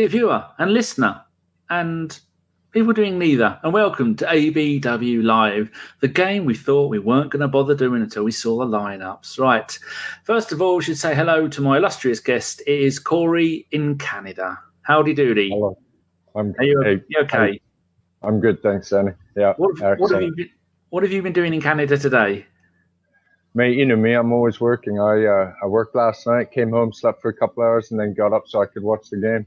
[0.00, 1.22] dear viewer and listener,
[1.68, 2.20] and
[2.70, 3.60] people doing neither.
[3.62, 5.70] And welcome to ABW Live,
[6.00, 9.38] the game we thought we weren't going to bother doing until we saw the lineups.
[9.38, 9.78] Right.
[10.24, 12.62] First of all, I should say hello to my illustrious guest.
[12.66, 14.58] It is Cory in Canada.
[14.86, 15.50] Howdy doody.
[15.50, 15.76] Hello.
[16.34, 17.60] I'm Are you, hey, you okay?
[18.22, 19.12] I'm good, thanks, Annie.
[19.36, 20.50] Yeah, What, have- what, have you been,
[20.88, 22.46] what have you been doing in Canada today?
[23.52, 24.14] Mate, you know me.
[24.14, 24.98] I'm always working.
[24.98, 28.14] I uh, I worked last night, came home, slept for a couple hours, and then
[28.14, 29.44] got up so I could watch the game.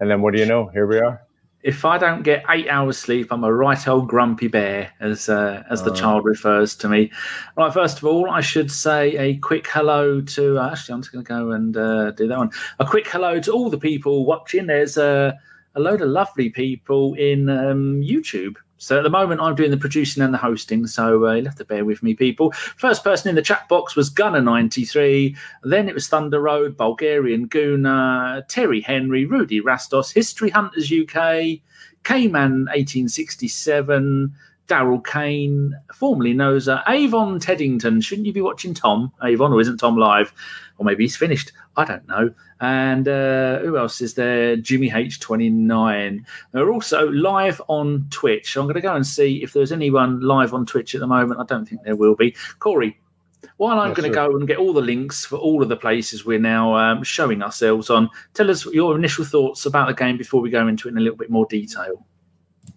[0.00, 0.68] And then what do you know?
[0.68, 1.22] Here we are.
[1.62, 5.62] If I don't get eight hours sleep, I'm a right old grumpy bear, as uh,
[5.70, 5.94] as the Oh.
[5.94, 7.10] child refers to me.
[7.56, 10.58] Right, first of all, I should say a quick hello to.
[10.58, 12.50] Uh, actually, I'm just going to go and uh, do that one.
[12.80, 14.66] A quick hello to all the people watching.
[14.66, 15.38] There's a,
[15.74, 18.56] a load of lovely people in um, YouTube.
[18.84, 20.86] So at the moment, I'm doing the producing and the hosting.
[20.86, 22.52] So uh, you'll have to bear with me, people.
[22.52, 25.36] First person in the chat box was Gunner93.
[25.62, 31.60] Then it was Thunder Road, Bulgarian Guna, Terry Henry, Rudy Rastos, History Hunters UK,
[32.04, 34.34] K-Man 1867,
[34.68, 38.00] Daryl Kane, formerly Noza, Avon Teddington.
[38.00, 39.12] Shouldn't you be watching Tom?
[39.22, 40.32] Avon, or isn't Tom live?
[40.78, 41.52] Or maybe he's finished.
[41.76, 42.32] I don't know.
[42.60, 44.56] And uh, who else is there?
[44.56, 46.24] Jimmy H29.
[46.52, 48.56] They're also live on Twitch.
[48.56, 51.40] I'm going to go and see if there's anyone live on Twitch at the moment.
[51.40, 52.34] I don't think there will be.
[52.58, 52.98] Cory,
[53.58, 55.76] while I'm Yes, going to go and get all the links for all of the
[55.76, 60.16] places we're now um, showing ourselves on, tell us your initial thoughts about the game
[60.16, 62.04] before we go into it in a little bit more detail.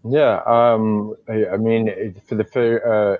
[0.04, 0.42] Yeah.
[0.46, 1.16] Um.
[1.28, 2.64] I, I mean, for the for,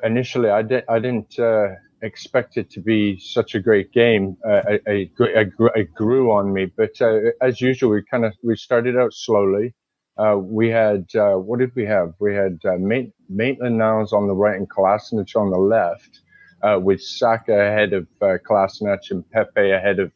[0.02, 0.84] uh, initially, I did.
[0.90, 1.70] I didn't uh,
[2.02, 4.38] expect it to be such a great game.
[4.48, 8.56] Uh, I, grew, it grew on me, but uh, as usual, we kind of we
[8.56, 9.74] started out slowly.
[10.18, 12.14] Uh, we had uh, what did we have?
[12.20, 16.22] We had uh, Mait- Maitland Niles on the right and Kolasinac on the left,
[16.64, 20.12] uh, with Saka ahead of uh, Kolasinac and Pepe ahead of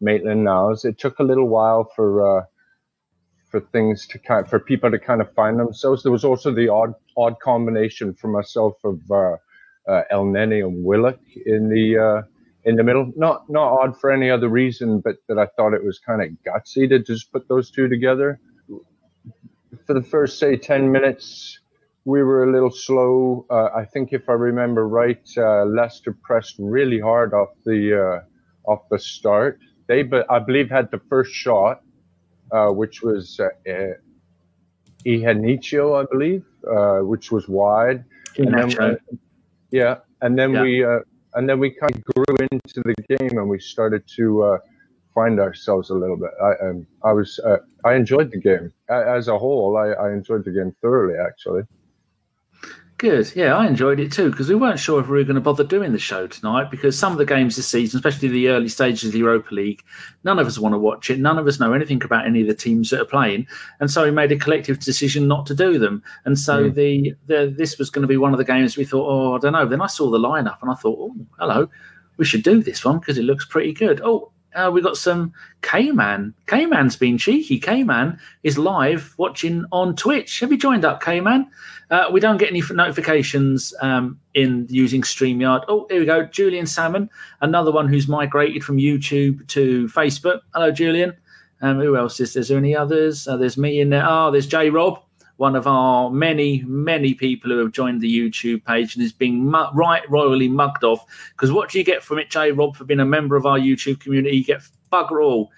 [0.00, 0.84] Maitland Niles.
[0.84, 2.46] It took a little while for
[3.50, 6.02] for things to kind for people to kind of find themselves.
[6.02, 9.36] There was also the odd odd combination for myself of uh,
[9.88, 12.22] uh, Elneny and Willock in the uh,
[12.64, 13.12] in the middle.
[13.16, 16.28] Not not odd for any other reason, but that I thought it was kind of
[16.46, 18.40] gutsy to just put those two together.
[19.86, 21.58] For the first say ten minutes,
[22.04, 23.46] we were a little slow.
[23.50, 28.22] Uh, I think if I remember right, uh, Leicester pressed really hard off the
[28.66, 29.58] uh, off the start.
[29.86, 31.80] They, but I believe, had the first shot
[32.52, 33.92] uh, which was uh, uh,
[35.06, 38.04] Iheanacho, I believe, uh, which was wide.
[38.36, 38.98] And then,
[39.70, 40.62] yeah, and then Yeah.
[40.62, 41.00] we uh,
[41.34, 44.58] and then we kind of grew into the game, and we started to uh,
[45.14, 46.30] find ourselves a little bit.
[46.42, 49.76] I um, I was uh, I enjoyed the game as a whole.
[49.76, 51.62] I, I enjoyed the game thoroughly, actually.
[52.98, 53.30] Good.
[53.36, 55.62] Yeah, I enjoyed it too because we weren't sure if we were going to bother
[55.62, 59.04] doing the show tonight because some of the games this season, especially the early stages
[59.04, 59.84] of the Europa League,
[60.24, 61.20] none of us want to watch it.
[61.20, 63.46] None of us know anything about any of the teams that are playing,
[63.78, 66.02] and so we made a collective decision not to do them.
[66.24, 66.74] And so Mm.
[66.74, 69.38] the, the this was going to be one of the games we thought, oh, I
[69.38, 69.64] don't know.
[69.66, 71.70] Then I saw the lineup and I thought, oh, hello,
[72.16, 74.00] we should do this one because it looks pretty good.
[74.02, 74.32] Oh.
[74.54, 75.32] Uh, we got some
[75.62, 76.34] K-Man.
[76.46, 77.58] K-Man's been cheeky.
[77.58, 80.40] K-Man is live watching on Twitch.
[80.40, 81.50] Have you joined up, K-Man?
[81.90, 85.64] Uh, we don't get any notifications um, in using StreamYard.
[85.68, 86.24] Oh, here we go.
[86.24, 87.08] Julian Salmon,
[87.40, 90.40] another one who's migrated from YouTube to Facebook.
[90.52, 91.14] Hello, Julian.
[91.60, 92.42] Um, who else is there?
[92.42, 93.26] Is there any others?
[93.26, 94.04] Uh, there's me in there.
[94.06, 95.02] Oh, there's J Rob,
[95.38, 99.44] one of our many, many people who have joined the YouTube page and is being
[99.44, 101.06] mu- right royally mugged off.
[101.30, 103.58] Because what do you get from it, J Rob, for being a member of our
[103.58, 104.36] YouTube community?
[104.36, 104.62] You get
[104.92, 105.50] bugger all.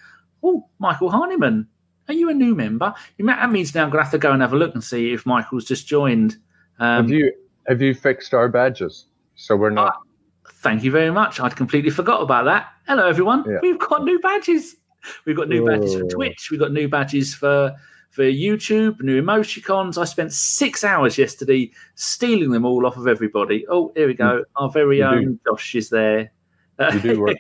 [0.43, 1.67] Oh, Michael Harniman.
[2.09, 2.93] Are you a new member?
[3.19, 5.13] That means now I'm going to have to go and have a look and see
[5.13, 6.37] if Michael's just joined.
[6.79, 7.33] Um, have you
[7.67, 9.95] have you fixed our badges so we're not?
[10.57, 11.41] Thank you very much.
[11.41, 12.69] I'd completely forgot about that.
[12.87, 13.45] Hello, everyone.
[13.49, 13.61] Yeah.
[13.63, 14.77] We've got new badges.
[15.25, 16.05] We've got new badges for.
[16.05, 16.51] Twitch.
[16.51, 17.75] We've got new badges for
[18.21, 19.97] for YouTube, new emoticons.
[19.97, 23.65] I spent six hours yesterday stealing them all off of everybody.
[23.71, 24.45] Oh, here we go.
[24.57, 25.09] Our very You do.
[25.09, 26.31] own Josh is there.
[26.93, 27.39] You do work.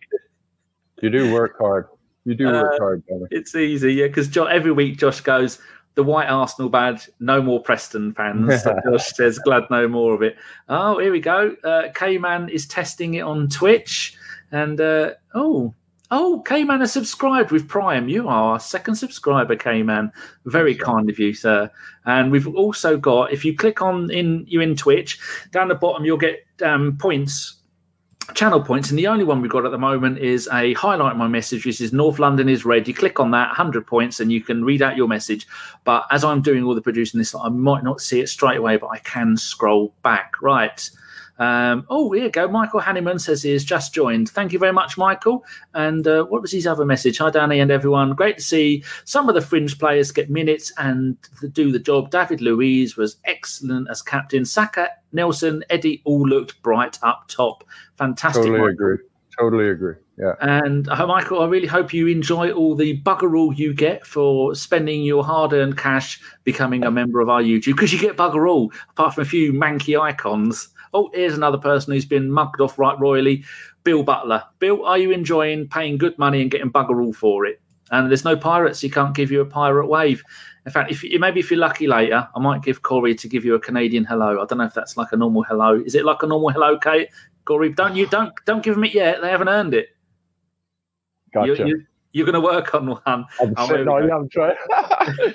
[1.03, 1.87] you do work hard.
[2.25, 3.27] You do work Uh, hard, brother.
[3.31, 5.59] It's easy, yeah, because every week Josh goes,
[5.97, 8.62] the white Arsenal badge, no more Preston fans.
[8.91, 10.37] Josh says, glad no more of it.
[10.71, 11.55] Oh, here we go.
[11.62, 14.17] Uh, K-Man is testing it on Twitch.
[14.50, 15.75] And, uh, oh,
[16.10, 18.08] oh, K-Man has subscribed with Prime.
[18.08, 20.12] You are our second subscriber, K-Man.
[20.46, 20.80] Very right.
[20.80, 21.70] kind of you, sir.
[22.04, 25.18] And we've also got, if you click on in you in Twitch,
[25.52, 27.60] down the bottom, you'll get um, points
[28.34, 31.28] channel points, and the only one we've got at the moment is a highlight my
[31.28, 32.86] message, which is North London is red.
[32.86, 35.46] You click on that, 100 points, and you can read out your message.
[35.84, 38.76] But as I'm doing all the producing this, I might not see it straight away,
[38.76, 40.40] but I can scroll back.
[40.40, 40.90] Right.
[41.40, 42.46] Um, oh, here you go.
[42.48, 44.28] Michael Hanneman says he has just joined.
[44.28, 45.42] Thank you very much, Michael.
[45.72, 47.16] And uh, what was his other message?
[47.19, 48.12] Hi, Danny and everyone.
[48.12, 51.16] Great to see some of the fringe players get minutes and
[51.52, 52.10] do the job.
[52.10, 54.44] David Luiz was excellent as captain.
[54.44, 57.64] Saka, Nelson, Eddie all looked bright up top.
[57.96, 58.43] Fantastic.
[58.43, 58.72] Totally Michael.
[58.72, 58.96] agree.
[59.38, 59.94] Totally agree.
[60.19, 60.34] Yeah.
[60.43, 64.54] And uh, Michael, I really hope you enjoy all the bugger all you get for
[64.54, 68.46] spending your hard earned cash becoming a member of our YouTube because you get bugger
[68.46, 70.69] all, apart from a few manky icons.
[70.92, 73.44] Oh, here's another person who's been mugged off right royally
[73.84, 74.44] Bill Butler.
[74.58, 77.60] Bill, are you enjoying paying good money and getting bugger all for it?
[77.90, 80.22] And there's no pirates, he can't give you a pirate wave.
[80.66, 83.54] In fact, if maybe if you're lucky later, I might give Cory to give you
[83.54, 84.40] a Canadian hello.
[84.40, 85.82] I don't know if that's like a normal hello.
[85.84, 87.08] Is it like a normal hello, Kate?
[87.46, 89.22] Cory, don't you don't don't give them it yet.
[89.22, 89.88] They haven't earned it.
[91.32, 91.56] Gotcha.
[91.56, 93.00] You, you, are going to work on one.
[93.06, 93.26] I'm,
[93.56, 94.56] Oh, sitting on, I'm trying.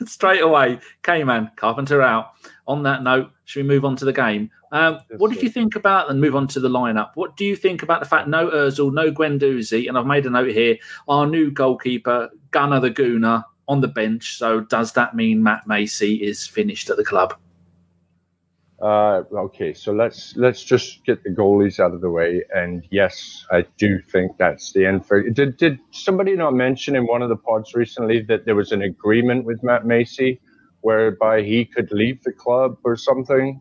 [0.06, 2.32] Straight away, K-Man, Carpenter out.
[2.66, 4.50] On that note, should we move on to the game?
[4.72, 7.10] Um, what did you think about, and move on to the lineup?
[7.14, 10.30] What do you think about the fact no Ozil, no Guendouzi, and I've made a
[10.30, 10.76] note here,
[11.08, 14.36] our new goalkeeper, Gunnar the Gooner, on the bench.
[14.36, 17.34] So does that mean Matt Macey is finished at the club?
[18.84, 22.42] Uh, okay, so let's let's just get the goalies out of the way.
[22.54, 25.22] And yes, I do think that's the end for.
[25.22, 28.82] Did did somebody not mention in one of the pods recently that there was an
[28.82, 30.38] agreement with Matt Macey,
[30.82, 33.58] whereby he could leave the club or something?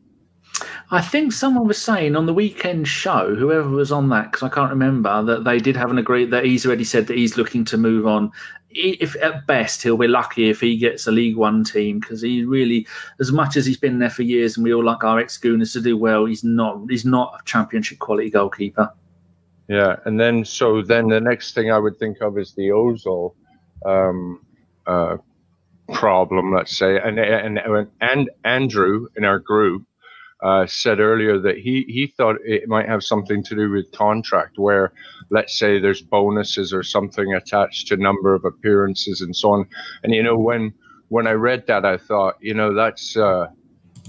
[0.92, 4.54] I think someone was saying on the weekend show, whoever was on that, because I
[4.54, 7.64] can't remember, that they did have an agree that he's already said that he's looking
[7.66, 8.32] to move on.
[8.76, 12.44] If at best he'll be lucky if he gets a League One team, because he
[12.44, 12.88] really,
[13.20, 15.74] as much as he's been there for years, and we all like our ex Gooners
[15.74, 18.92] to do well, he's not he's not a championship quality goalkeeper.
[19.68, 23.34] Yeah, and then so then the next thing I would think of is the Ozil
[23.86, 24.46] um,
[24.88, 25.18] uh,
[25.94, 29.84] problem, let's say, and and and Andrew in our group
[30.44, 34.58] uh, said earlier that he he thought it might have something to do with contract,
[34.58, 34.92] where
[35.30, 39.66] let's say there's bonuses or something attached to number of appearances and so on.
[40.04, 40.74] And you know when
[41.08, 43.18] when I read that, I thought, you know, that's.
[43.18, 43.48] Uh,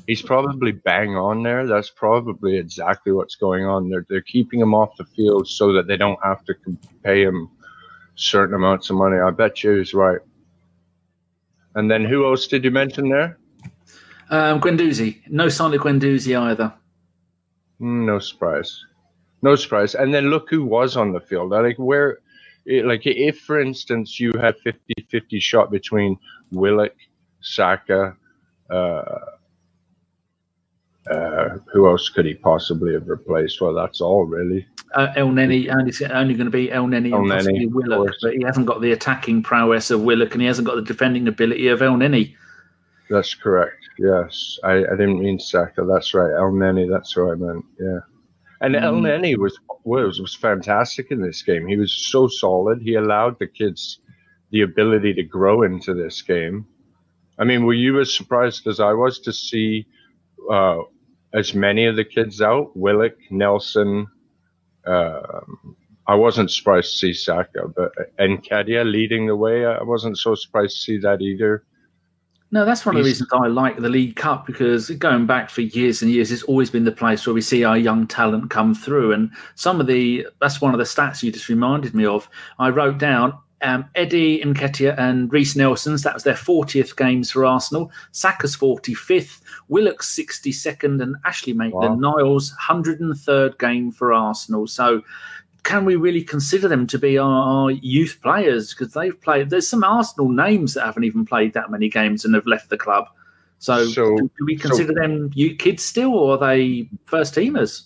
[0.07, 1.67] He's probably bang on there.
[1.67, 3.89] That's probably exactly what's going on.
[3.89, 6.55] They're they're keeping him off the field so that they don't have to
[7.03, 7.49] pay him
[8.15, 9.19] certain amounts of money.
[9.19, 10.21] I bet you he's right.
[11.75, 13.39] And then who else did you mention there?
[14.31, 16.73] Um, Guendouzi, no sign of Guendouzi either.
[17.79, 18.85] No surprise.
[19.43, 19.95] No surprise.
[19.95, 21.51] And then look who was on the field.
[21.51, 22.19] Like where,
[22.67, 26.17] like if for instance you had 50-50 shot between
[26.51, 26.95] Willock,
[27.41, 28.17] Saka,
[28.71, 29.19] uh,
[31.11, 33.61] uh, who else could he possibly have replaced?
[33.61, 34.67] Well, that's all really.
[34.95, 38.43] Uh, Elneny, and it's only going to be Elneny El and possibly Willock, but he
[38.43, 41.81] hasn't got the attacking prowess of Willock, and he hasn't got the defending ability of
[41.81, 42.35] Elneny.
[43.11, 43.77] That's correct.
[43.99, 45.85] Yes, I, I didn't mean Saka.
[45.85, 46.31] That's right.
[46.33, 46.91] Elneny.
[46.91, 47.65] That's what I meant.
[47.79, 48.01] Yeah.
[48.61, 49.03] And El Mm.
[49.03, 51.67] Neni was was was fantastic in this game.
[51.67, 52.81] He was so solid.
[52.83, 54.01] He allowed the kids
[54.51, 56.67] the ability to grow into this game.
[57.39, 59.87] I mean, were you as surprised as I was to see
[60.51, 60.79] uh,
[61.35, 62.77] as many of the kids out?
[62.77, 64.07] Willock, Nelson.
[64.87, 69.67] Um, I wasn't surprised to see Saka, but and Nketiah leading the way.
[69.67, 71.65] I wasn't so surprised to see that either.
[72.55, 75.63] No, that's one of the reasons I like the League Cup because going back for
[75.63, 78.77] years and years, it's always been the place where we see our young talent come
[78.77, 79.11] through.
[79.11, 82.29] And some of the that's one of the stats you just reminded me of.
[82.61, 86.05] I wrote down um, Eddie Nketiah and Reiss Nelson's.
[86.05, 87.91] That was their 40th games for Arsenal.
[88.13, 94.69] Saka's 45th, Willock's 62nd, and Ashley Maitland Niles 103rd game for Arsenal.
[94.69, 95.03] So
[95.65, 98.73] can we really consider them to be our, our youth players?
[98.73, 99.51] Because they've played.
[99.51, 102.77] There's some Arsenal names that haven't even played that many games and have left the
[102.77, 103.07] club.
[103.59, 107.35] So, So- do, do we so- consider them you kids still, or are they first
[107.35, 107.85] teamers?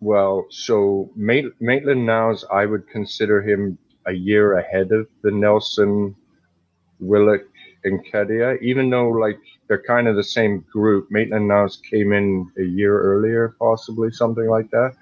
[0.00, 6.14] Well, so Mait- Maitland Niles, I would consider him a year ahead of the Nelson,
[7.00, 7.42] Willock,
[7.84, 11.08] and Nketiah, even though like they're kind of the same group.
[11.10, 14.92] Maitland Niles came in a year earlier, possibly something like that.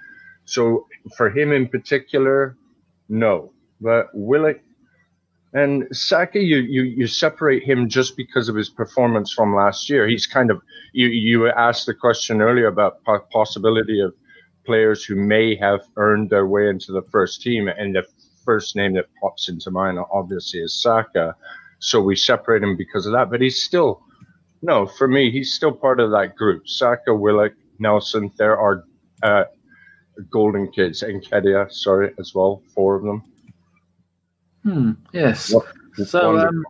[0.44, 2.56] So for him in particular,
[3.08, 3.52] no.
[3.80, 4.58] But Willock
[5.52, 10.08] and Saka, you, you you separate him just because of his performance from last year.
[10.08, 10.60] He's kind of
[10.92, 14.14] you you asked the question earlier about po- possibility of
[14.64, 18.04] players who may have earned their way into the first team, and the
[18.44, 21.34] first name that pops into mind obviously is Saka.
[21.78, 24.02] So we separate him because of that, but he's still
[24.62, 25.30] no for me.
[25.30, 26.68] He's still part of that group.
[26.68, 28.32] Saka, Willock, Nelson.
[28.36, 28.84] There are
[29.22, 29.44] uh,
[30.30, 32.62] golden kids and Nketiah, sorry, as well.
[32.74, 33.22] Four of them.
[34.62, 34.92] Hmm.
[35.12, 35.52] Yes.
[35.52, 35.66] What-
[36.06, 36.64] So um,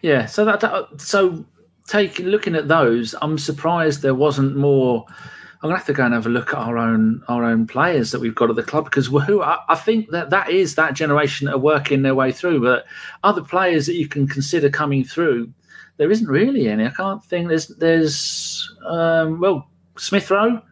[0.00, 0.24] yeah.
[0.26, 1.44] So that, that so
[1.86, 5.04] taking looking at those, I'm surprised there wasn't more.
[5.08, 8.10] I'm gonna have to go and have a look at our own our own players
[8.10, 10.94] that we've got at the club because who I, I, think that that is that
[10.94, 12.62] generation that are working their way through.
[12.62, 12.84] But
[13.22, 15.52] other players that you can consider coming through,
[15.98, 16.86] there isn't really any.
[16.86, 20.62] I can't think there's there's um, well Smith Rowe,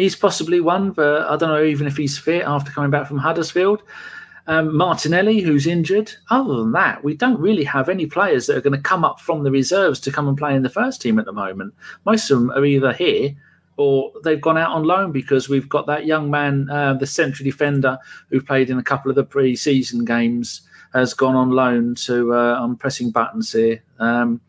[0.00, 3.18] he's possibly one, but I don't know even if he's fit after coming back from
[3.18, 3.82] Huddersfield.
[4.46, 6.12] Um, Martinelli, who's injured.
[6.30, 9.20] Other than that, we don't really have any players that are going to come up
[9.20, 11.74] from the reserves to come and play in the first team at the moment.
[12.04, 13.36] Most of them are either here
[13.76, 17.44] or they've gone out on loan because we've got that young man, uh, the central
[17.44, 22.34] defender who played in a couple of the pre-season games, has gone on loan to.
[22.34, 23.82] Uh, I'm pressing buttons here.
[23.98, 24.40] Um,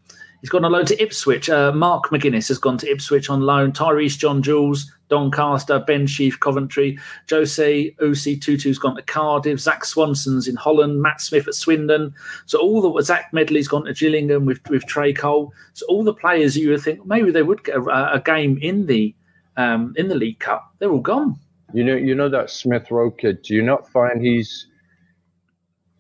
[0.41, 1.50] he's gone on loan to Ipswich.
[1.50, 3.72] Uh, Mark McGuinness has gone to Ipswich on loan.
[3.72, 6.98] Tyreece John-Jules Doncaster, Ben Sheaf, Coventry,
[7.30, 12.15] Jose Osei-Tutu's gone to Cardiff, Zak Swanson's in Holland, Matt Smith at Swindon.
[12.46, 15.53] So all the Zech Medley's gone to Gillingham with with Trae Coyle.
[15.74, 18.88] So all the players you would think maybe they would get a, a game in
[18.88, 19.13] the
[19.58, 21.38] um, in the League Cup, they're all gone.
[21.74, 23.41] You know, you know that Smith Rowe kid.
[23.44, 24.68] Do you not find he's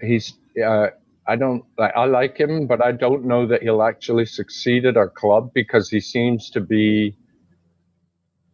[0.01, 0.33] he's
[0.65, 0.87] uh,
[1.27, 4.97] I don't like I like him, but I don't know that he'll actually succeed at
[4.97, 7.15] our club because he seems to be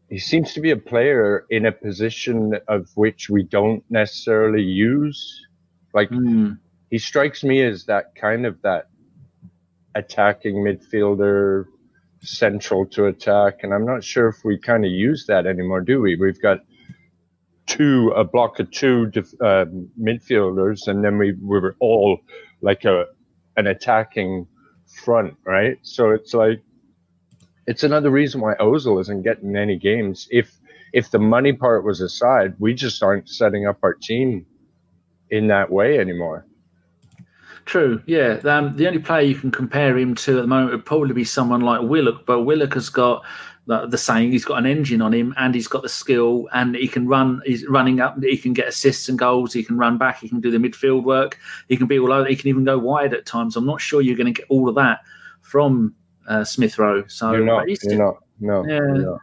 [0.10, 5.46] he seems to be a player in a position of which we don't necessarily use.
[5.94, 6.58] Like mm.
[6.90, 8.90] he strikes me as that kind of that
[9.96, 11.66] attacking midfielder,
[12.22, 16.02] central to attack, and I'm not sure if we kind of use that anymore, do
[16.02, 16.16] we?
[16.16, 16.60] We've got
[17.66, 19.12] two a block of two
[19.42, 19.66] uh,
[20.00, 22.20] midfielders, and then we we were all
[22.62, 23.06] like a
[23.58, 24.48] an attacking
[25.04, 25.78] front, right?
[25.82, 26.62] So it's like
[27.68, 30.28] it's another reason why Ozil isn't getting any games.
[30.32, 30.58] If
[30.94, 34.46] if the money part was aside, we just aren't setting up our team
[35.30, 36.46] in that way anymore.
[37.66, 38.40] True, yeah.
[38.46, 41.26] Um, the only player you can compare him to at the moment would probably be
[41.26, 43.26] someone like Willock, but Willock has got
[43.66, 46.76] the, the saying he's got an engine on him and he's got the skill and
[46.76, 49.98] he can run he's running up he can get assists and goals he can run
[49.98, 52.64] back he can do the midfield work he can be all over he can even
[52.64, 55.02] go wide at times i'm not sure you're going to get all of that
[55.42, 55.94] from
[56.28, 57.06] uh, Smith Rowe.
[57.08, 57.68] So you're not.
[57.68, 58.18] You're not.
[58.40, 58.66] No.
[58.66, 59.18] Yeah.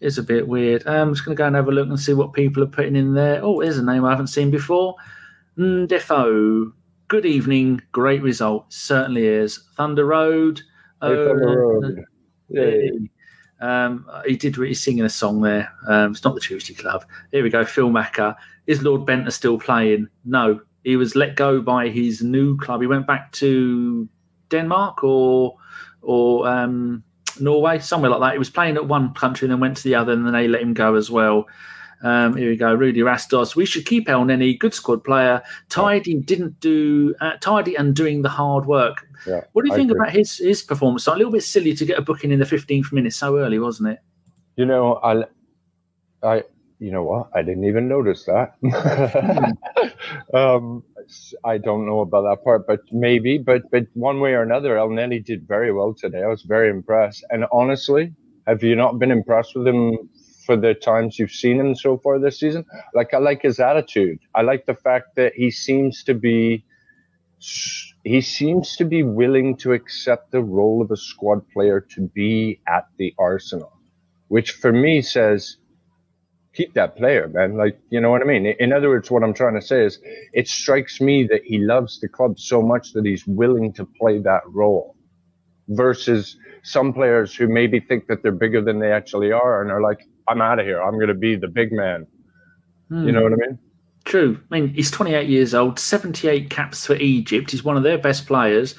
[0.00, 0.86] It's a bit weird.
[0.86, 2.68] Um, I'm just going to go and have a look and see what people are
[2.68, 3.40] putting in there.
[3.42, 4.94] Oh, here's a name I haven't seen before.
[5.56, 6.72] Defoe.
[7.08, 7.80] Good evening.
[7.92, 8.72] Great result.
[8.72, 9.68] Certainly is.
[9.76, 10.60] Thunder Road.
[11.00, 12.04] Thunder uh, Road.
[12.48, 12.90] Yeah.
[13.60, 14.56] Um, he did.
[14.56, 15.72] He's singing a song there.
[15.88, 17.06] Um, it's not the Tuesday Club.
[17.32, 17.64] Here we go.
[17.64, 18.36] Phil Macker.
[18.66, 20.08] Is Lord Bendtner still playing?
[20.24, 20.60] No.
[20.84, 22.80] He was let go by his new club.
[22.80, 24.08] He went back to
[24.50, 25.56] Denmark or
[26.02, 27.02] or um,
[27.40, 28.32] Norway, somewhere like that.
[28.32, 30.48] He was playing at one country and then went to the other, and then they
[30.48, 31.46] let him go as well.
[32.02, 33.56] Um, here we go, Rudy Rastos.
[33.56, 35.42] We should keep Elneny, good squad player.
[35.68, 39.06] Tidy didn't do uh, tidy and doing the hard work.
[39.26, 40.00] Yeah, what do you I think agree.
[40.00, 41.04] about his his performance?
[41.04, 43.58] So a little bit silly to get a booking in the 15th minute so early,
[43.58, 43.98] wasn't it?
[44.56, 45.24] You know, I,
[46.22, 46.44] I,
[46.78, 47.30] you know what?
[47.34, 48.54] I didn't even notice that.
[48.62, 50.36] Hmm.
[50.36, 50.82] um,
[51.44, 53.38] I don't know about that part, but maybe.
[53.38, 56.22] But but one way or another, Elneny did very well today.
[56.22, 57.24] I was very impressed.
[57.30, 58.12] And honestly,
[58.46, 60.10] have you not been impressed with him
[60.44, 62.64] for the times you've seen him so far this season?
[62.94, 64.18] Like I like his attitude.
[64.34, 66.64] I like the fact that he seems to be
[68.04, 72.60] he seems to be willing to accept the role of a squad player to be
[72.66, 73.72] at the Arsenal,
[74.28, 75.56] which for me says
[76.56, 77.56] keep that player, man.
[77.56, 78.46] Like, you know what I mean?
[78.46, 79.98] In other words, what I'm trying to say is
[80.32, 84.18] it strikes me that he loves the club so much that he's willing to play
[84.20, 84.96] that role
[85.68, 89.82] versus some players who maybe think that they're bigger than they actually are and are
[89.82, 90.82] like, I'm out of here.
[90.82, 92.06] I'm going to be the big man.
[92.88, 93.06] Hmm.
[93.06, 93.58] You know what I mean?
[94.04, 94.40] True.
[94.50, 97.50] I mean, he's 28 years old, 78 caps for Egypt.
[97.50, 98.76] He's one of their best players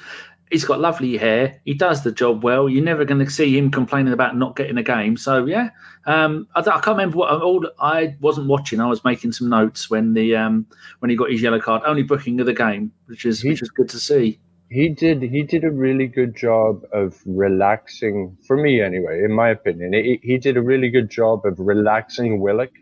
[0.50, 1.60] he's got lovely hair.
[1.64, 2.68] He does the job well.
[2.68, 5.16] You're never going to see him complaining about not getting a game.
[5.16, 5.70] So yeah,
[6.06, 7.68] um, I, I, can't remember what all.
[7.78, 8.80] I wasn't watching.
[8.80, 10.66] I was making some notes when the um,
[11.00, 11.82] when he got his yellow card.
[11.84, 14.40] Only booking of the game, which is he, which is good to see.
[14.70, 15.22] He did.
[15.22, 18.36] He did a really good job of relaxing.
[18.46, 22.40] For me, anyway, in my opinion, he, he did a really good job of relaxing
[22.40, 22.72] Willock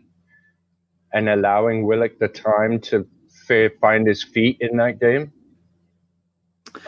[1.13, 3.07] and allowing Willock the time to
[3.79, 5.31] find his feet in that game.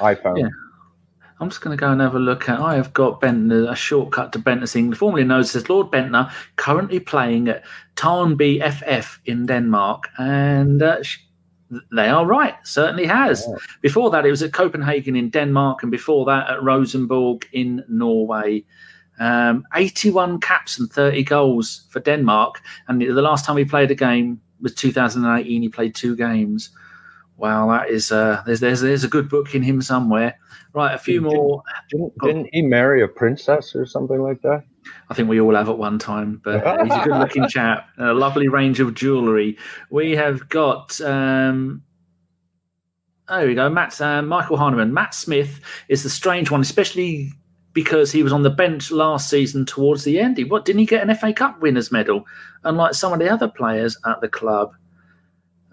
[0.02, 0.40] I found.
[0.40, 0.50] Yeah.
[1.40, 2.60] I'm just going to go and have a look at.
[2.60, 4.94] I have got Bendtner, a shortcut to Bendtner thing.
[4.94, 7.64] Formerly known as Lord Bendtner, currently playing at
[7.96, 10.98] Tarnby FF in Denmark, and uh,
[11.92, 12.56] they are right.
[12.64, 13.46] Certainly has.
[13.48, 13.56] Yeah.
[13.82, 18.66] Before that, it was at Copenhagen in Denmark, and before that at Rosenborg in Norway.
[19.20, 23.96] Um, 81 caps and 30 goals for Denmark, and the last time he played a
[23.96, 25.62] game was 2018.
[25.62, 26.70] He played two games.
[27.38, 30.38] Wow, that is uh, there's there's there's a good book in him somewhere.
[30.74, 31.64] Right, a few Didn't- more.
[31.90, 34.64] Didn't, didn't he marry a princess or something like that?
[35.10, 37.88] I think we all have at one time, but he's a good-looking chap.
[37.98, 39.58] A lovely range of jewellery.
[39.90, 41.00] We have got.
[41.02, 41.84] Um,
[43.28, 43.70] there we go.
[43.70, 44.94] Matt, uh, Michael Hahnemann.
[44.94, 47.32] Matt Smith is the strange one, especially
[47.74, 50.38] because he was on the bench last season towards the end.
[50.38, 52.24] He, what didn't he get an FA Cup winners medal?
[52.64, 54.72] Unlike some of the other players at the club.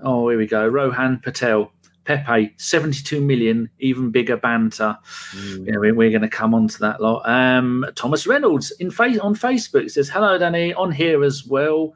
[0.02, 0.66] Oh, here we go.
[0.68, 1.72] Rohan Patel.
[2.06, 4.96] Pepe, 72 million, even bigger banter.
[5.34, 7.28] Yeah, we, we're going to come on to that lot.
[7.28, 11.94] Um, Thomas Reynolds in face on Facebook says, "Hello, Danny, on here as well."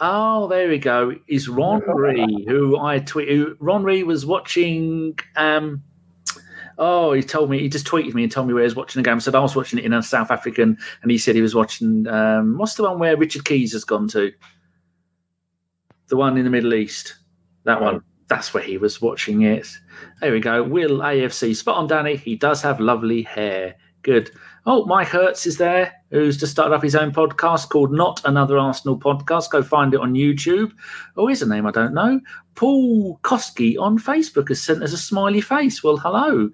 [0.00, 1.14] Oh, there we go.
[1.28, 5.16] Is Ron Ree, who I tweet, who Ron Ree was watching.
[5.36, 5.84] Um,
[6.76, 9.00] oh, he told me he just tweeted me and told me where he was watching
[9.00, 9.16] the game.
[9.16, 11.54] I said I was watching it in a South African, and he said he was
[11.54, 12.08] watching.
[12.08, 14.32] Um, what's the one where Richard Keys has gone to?
[16.08, 17.14] The one in the Middle East.
[17.62, 18.02] That one.
[18.32, 19.68] That's where he was watching it.
[20.22, 20.62] There we go.
[20.62, 21.54] Will AFC.
[21.54, 22.16] Spot on, Danny.
[22.16, 23.76] He does have lovely hair.
[24.00, 24.30] Good.
[24.64, 28.56] Oh, Mike Hertz is there, who's just started up his own podcast called Not Another
[28.56, 29.50] Arsenal Podcast.
[29.50, 30.72] Go find it on YouTube.
[31.14, 32.22] Oh, here's a name I don't know.
[32.54, 35.84] Paul Koski on Facebook has sent us a smiley face.
[35.84, 36.48] Well, hello.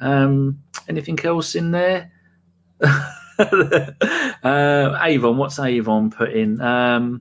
[0.00, 2.10] Um, anything else in there?
[2.80, 6.58] uh, Avon, what's Avon put in?
[6.62, 7.20] Um,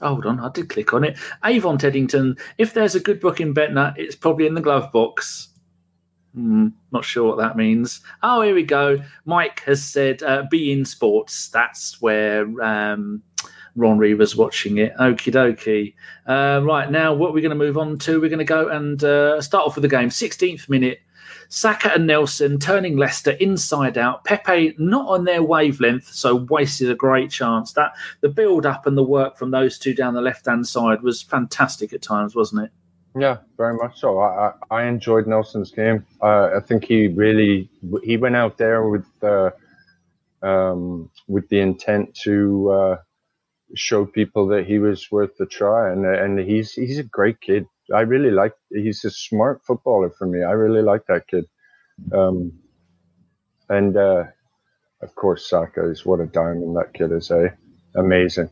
[0.00, 1.16] hold on, I did click on it.
[1.44, 2.36] Avon Teddington.
[2.58, 5.48] If there's a good book in Bendtner, it's probably in the glove box.
[6.34, 8.00] Hmm, not sure what that means.
[8.22, 8.98] Oh, here we go.
[9.24, 13.22] Mike has said, uh, "beIN Sports." That's where um,
[13.76, 14.94] Ron Reaver's watching it.
[14.96, 15.94] Okie dokie.
[16.26, 18.20] Uh, right now, what we're going to move on to?
[18.20, 20.08] We're going to go and uh, start off with the game.
[20.08, 21.00] 16th minute.
[21.54, 24.24] Saka and Nelson turning Leicester inside out.
[24.24, 27.74] Pepe not on their wavelength, so wasted a great chance.
[27.74, 27.92] That
[28.22, 31.22] the build up and the work from those two down the left hand side was
[31.22, 32.72] fantastic at times, wasn't it?
[33.16, 34.18] Yeah, very much so.
[34.18, 36.04] I, I, enjoyed Nelson's game.
[36.20, 37.70] Uh, I think he really
[38.02, 39.50] he went out there with uh,
[40.42, 42.96] um, with the intent to uh,
[43.76, 47.68] show people that he was worth the try, and and he's he's a great kid.
[47.92, 48.52] I really like.
[48.70, 50.42] He's a smart footballer for me.
[50.42, 51.44] I really like that kid.
[52.12, 52.52] Um,
[53.68, 54.24] and uh,
[55.02, 57.30] of course, Saka is what a diamond that kid is.
[57.30, 57.48] Eh?
[57.96, 58.50] Amazing.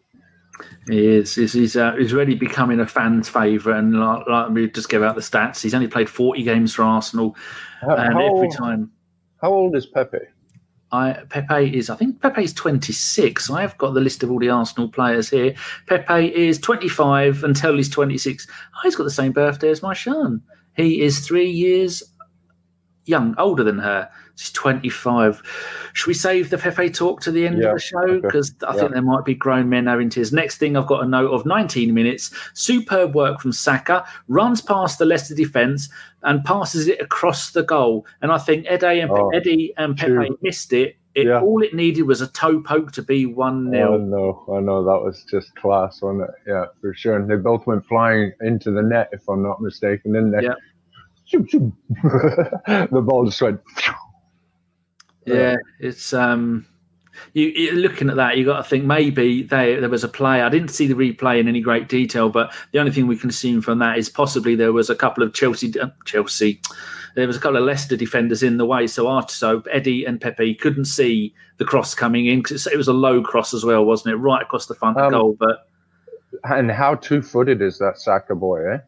[0.88, 1.34] He is.
[1.34, 5.02] He's he's, uh, he's really becoming a fan's favourite, and like, like we just gave
[5.02, 5.62] out the stats.
[5.62, 7.36] He's only played forty games for Arsenal,
[7.80, 8.92] How, and how, every time
[9.40, 10.18] how old is Pepe?
[10.92, 13.50] I Pepe is, I think Pepe is 26.
[13.50, 15.54] I've got the list of all the Arsenal players here.
[15.86, 18.46] Pepe is 25 until he's 26.
[18.50, 20.42] Oh, he's got the same birthday as my son.
[20.76, 22.02] He is three years
[23.04, 24.08] young, older than her.
[24.36, 25.42] She's 25.
[25.92, 27.98] Should we save the Pepe talk to the end Yeah, of the show?
[27.98, 28.20] okay.
[28.20, 28.80] Because I Yeah.
[28.80, 30.32] think there might be grown men having tears.
[30.32, 32.30] Next thing, I've got a note of 19 minutes.
[32.54, 34.04] Superb work from Saka.
[34.28, 35.88] Runs past the Leicester defence
[36.22, 38.06] and passes it across the goal.
[38.22, 40.38] And I think Eddie and, Oh, Eddie and Pepe true.
[40.40, 40.96] missed it.
[41.14, 41.42] It, Yeah.
[41.42, 43.98] All it needed was a toe poke to be 1 I 0.
[43.98, 44.82] know, I know.
[44.82, 46.30] That was just class, wasn't it?
[46.46, 47.16] Yeah, for sure.
[47.16, 50.44] And they both went flying into the net, if I'm not mistaken, didn't they?
[50.44, 50.54] Yeah.
[52.90, 53.60] The ball just went.
[55.24, 56.66] Yeah, it's um,
[57.32, 58.36] you looking at that.
[58.36, 60.42] You got to think maybe they, there was a play.
[60.42, 63.30] I didn't see the replay in any great detail, but the only thing we can
[63.30, 66.60] assume from that is possibly there was a couple of Chelsea uh, Chelsea.
[67.14, 70.20] There was a couple of Leicester defenders in the way, so Art, so Eddie and
[70.20, 73.84] Pepe couldn't see the cross coming in because it was a low cross as well,
[73.84, 74.16] wasn't it?
[74.16, 75.68] Right across the front of Um, goal, but
[76.44, 78.72] And how two-footed is that Saka boy?
[78.72, 78.78] Eh?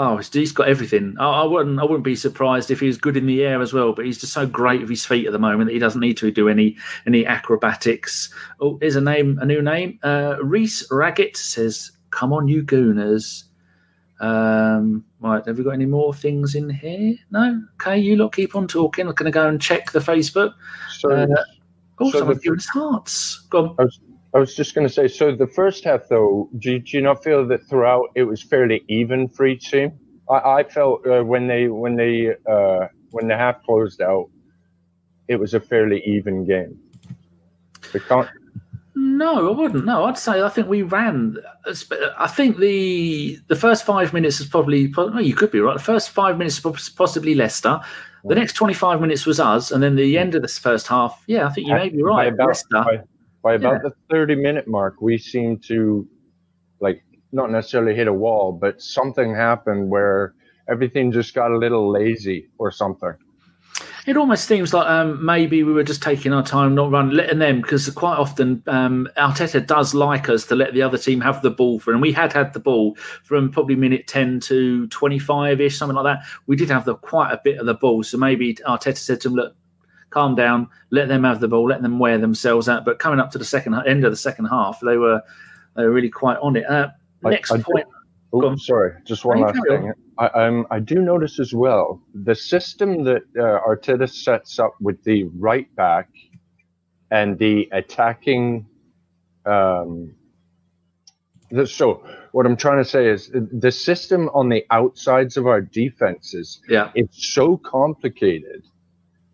[0.00, 1.16] Oh, he's- got everything.
[1.18, 1.78] I, I wouldn't.
[1.80, 3.92] I wouldn't be surprised if he was good in the air as well.
[3.92, 6.16] But he's just so great with his feet at the moment that he doesn't need
[6.18, 8.32] to do any any acrobatics.
[8.60, 9.98] Oh, here's a name, a new name.
[10.04, 13.44] Uh, Reese Raggett says, "Come on, you gooners."
[14.20, 17.14] Um, right, have we got any more things in here?
[17.30, 17.60] No.
[17.74, 19.06] Okay, you lot keep on talking.
[19.06, 20.54] I'm going to go and check the Facebook.
[20.98, 21.26] So Uh,
[22.00, 23.38] Oh, So someone's the- us hearts.
[23.50, 23.74] Go on.
[23.78, 23.98] I was
[24.46, 25.08] just going to say.
[25.08, 28.42] So the first half, though, do, you- do you not feel that throughout it was
[28.42, 29.92] fairly even for each team?
[30.30, 34.28] I, I felt uh, when they when they uh, when the half closed out,
[35.28, 36.78] it was a fairly even game.
[38.94, 39.84] No, I wouldn't.
[39.84, 41.36] No, I'd say I think we ran.
[42.18, 44.88] I think the the first five minutes is probably.
[44.96, 45.76] No, you could be right.
[45.76, 47.80] The first five minutes was possibly Leicester.
[48.24, 51.22] The next twenty five minutes was us, and then the end of this first half.
[51.28, 52.32] Yeah, I think you may be right.
[52.32, 53.04] about, Leicester.
[53.42, 53.90] By about Yeah.
[53.90, 56.06] the 30 minute mark, we seemed to
[56.80, 60.34] like not necessarily hit a wall, but something happened where
[60.68, 63.14] everything just got a little lazy or something.
[64.06, 67.40] It almost seems like um, maybe we were just taking our time, not running, letting
[67.40, 71.42] them, because quite often um, Arteta does like us to let the other team have
[71.42, 75.18] the ball for, and we had had the ball from probably minute ten to twenty
[75.18, 76.24] five ish, something like that.
[76.46, 79.28] We did have the quite a bit of the ball, so maybe Arteta said to
[79.28, 79.54] them, "Look,
[80.10, 83.30] calm down, let them have the ball, let them wear themselves out." But coming up
[83.32, 85.22] to the second end of the second half, they were
[85.76, 86.68] they were really quite on it.
[86.68, 86.88] Uh,
[87.22, 87.86] next I, point.
[88.32, 89.92] Oh, sorry, just one last thing.
[90.18, 95.02] I, um, I do notice as well the system that uh, Arteta sets up with
[95.04, 96.10] the right back
[97.10, 98.66] and the attacking.
[99.46, 100.14] Um,
[101.50, 105.62] the, so what I'm trying to say is the system on the outsides of our
[105.62, 106.60] defenses.
[106.68, 108.64] Yeah, it's so complicated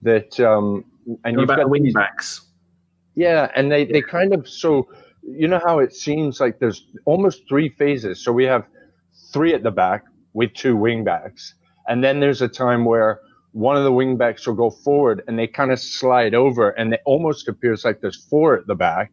[0.04, 0.84] that um,
[1.24, 2.42] and you've got wing backs.
[3.14, 4.88] Yeah, and they they kind of so
[5.22, 8.22] you know how it seems like there's almost three phases.
[8.24, 8.64] So we have
[9.32, 11.54] three at the back, with two wing backs,
[11.88, 13.20] And then there's a time where
[13.52, 16.92] one of the wing backs will go forward and they kind of slide over and
[16.92, 19.12] it almost appears like there's four at the back.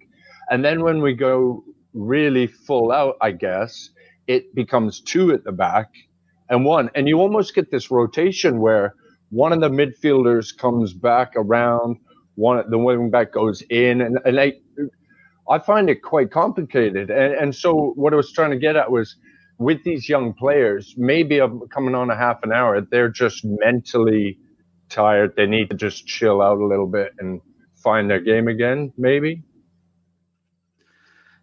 [0.50, 3.92] And then when we go really full out, I guess,
[4.28, 5.90] it becomes two at the back
[6.50, 6.90] and one.
[6.96, 8.96] And you almost get this rotation where
[9.32, 11.98] one of the midfielders comes back around,
[12.36, 14.54] one the wing back goes in, and, and I
[15.50, 17.10] I find it quite complicated.
[17.10, 19.16] And and so what I was trying to get at was
[19.58, 21.40] with these young players, maybe
[21.72, 24.38] coming on a half an hour, they're just mentally
[24.90, 25.34] tired.
[25.38, 27.42] They need to just chill out a little bit and
[27.84, 29.44] find their game again, maybe.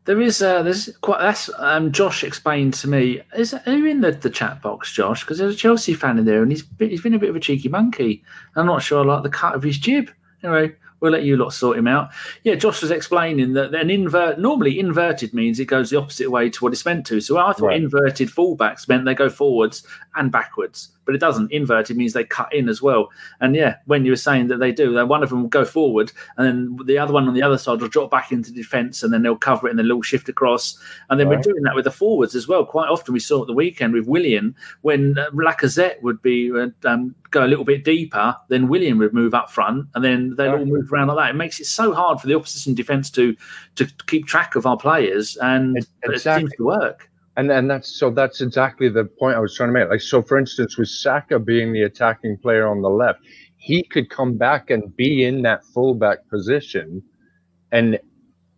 [0.09, 1.21] There is, uh, there's quite.
[1.21, 3.21] That's um, Josh explained to me.
[3.37, 5.23] Is are you in the, the chat box, Josh?
[5.23, 7.41] Because there's a Chelsea fan in there, and he's he's been a bit of a
[7.41, 8.25] cheeky monkey.
[8.57, 10.11] I'm not sure I like the cut of his jib.
[10.43, 12.11] Anyway, We'll let you lot sort him out.
[12.43, 16.51] Yeah, Josh was explaining that an invert normally inverted means it goes the opposite way
[16.51, 17.21] to what it's meant to.
[17.21, 17.81] So I thought right.
[17.81, 21.51] inverted fullbacks meant they go forwards and backwards but it doesn't.
[21.51, 23.09] Inverted means they cut in as well.
[23.41, 25.65] And yeah, when you were saying that they do, then one of them will go
[25.65, 29.03] forward, and then the other one on the other side will drop back into defence,
[29.03, 30.79] and then they'll cover it, and then they'll shift across.
[31.09, 31.39] And then right.
[31.39, 32.67] we're doing that with the forwards as well.
[32.67, 36.69] Quite often, we saw at the weekend with Willian when uh, Lacazette would be uh,
[36.85, 40.49] um, go a little bit deeper, then Willian would move up front, and then they'd
[40.49, 41.31] all move around like that.
[41.31, 43.37] It makes it so hard for the opposition defence to
[43.77, 46.15] to keep track of our players, and exactly.
[46.15, 47.11] it seems to work.
[47.37, 49.89] And and that's so that's exactly the point I was trying to make.
[49.89, 53.21] Like so, for instance, with Saka being the attacking player on the left,
[53.57, 57.03] he could come back and be in that fullback position.
[57.71, 57.99] And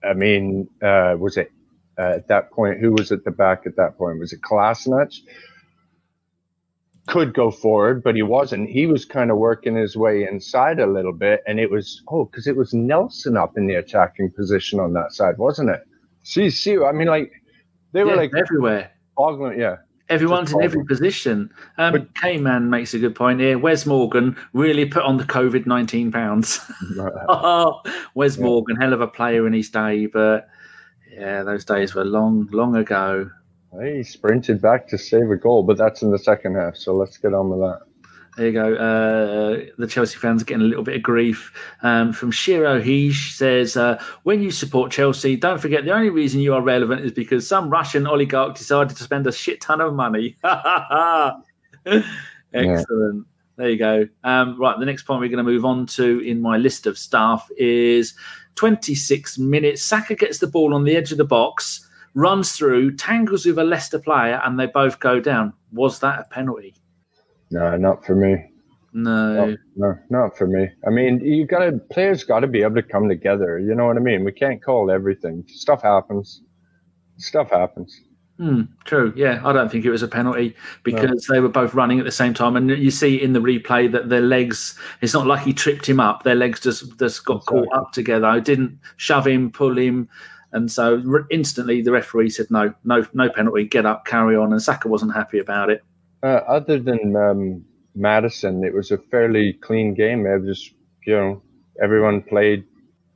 [0.02, 1.52] I mean, uh, was it
[1.98, 2.80] uh, at that point?
[2.80, 4.18] Who was at the back at that point?
[4.18, 5.14] Was it Kolasinac?
[7.10, 8.70] Could go forward, but he wasn't.
[8.70, 12.26] He was kind of working his way inside a little bit, and it was oh,
[12.26, 15.82] because it was Nelson up in the attacking position on that side, wasn't it?
[16.22, 17.32] See, see, I mean, like
[17.92, 18.92] they were yeah, like everywhere.
[19.16, 19.76] Argument, yeah.
[20.08, 21.50] Everyone's in every position.
[21.78, 23.58] Um, but, K-Man makes a good point here.
[23.58, 26.60] Wes Morgan really put on the COVID 19 pounds.
[27.28, 27.80] oh,
[28.14, 28.44] Wes yeah.
[28.44, 30.48] Morgan, hell of a player in his day, but
[31.12, 33.30] yeah, those days were long, long ago.
[33.78, 36.76] He sprinted back to save a goal, but that's in the second half.
[36.76, 37.80] So let's get on with that.
[38.36, 38.74] There you go.
[38.74, 41.52] Uh, the Chelsea fans are getting a little bit of grief
[41.82, 42.80] um, from Shiro.
[42.80, 47.04] He says, uh, "When you support Chelsea, don't forget the only reason you are relevant
[47.04, 52.06] is because some Russian oligarch decided to spend a shit ton of money." Excellent.
[52.54, 53.10] Yeah.
[53.56, 54.08] There you go.
[54.24, 56.96] Um, right, the next point we're going to move on to in my list of
[56.96, 58.14] stuff is
[58.54, 59.82] 26 minutes.
[59.82, 63.64] Saka gets the ball on the edge of the box, runs through, tangles with a
[63.64, 65.52] Leicester player, and they both go down.
[65.72, 66.74] Was that a penalty?
[67.50, 68.46] No, not for me.
[68.92, 69.46] No.
[69.46, 70.68] no, no, not for me.
[70.86, 73.58] I mean, you gotta players got to be able to come together.
[73.58, 74.24] You know what I mean?
[74.24, 75.44] We can't call everything.
[75.46, 76.42] Stuff happens.
[77.16, 78.00] Stuff happens.
[78.38, 79.12] Hmm, true.
[79.14, 81.34] Yeah, I don't think it was a penalty because no.
[81.34, 84.08] they were both running at the same time, and you see in the replay that
[84.08, 84.78] their legs.
[85.02, 87.68] It's not like he tripped him up; their legs just just got exactly.
[87.68, 88.26] caught up together.
[88.26, 90.08] I didn't shove him, pull him,
[90.52, 93.64] and so instantly the referee said no, no, no penalty.
[93.64, 94.52] Get up, carry on.
[94.52, 95.82] And Saka wasn't happy about it.
[96.22, 100.26] Uh, other than um, Maddison, it was a fairly clean game.
[100.26, 100.70] It was,
[101.06, 101.42] you know,
[101.82, 102.64] everyone played,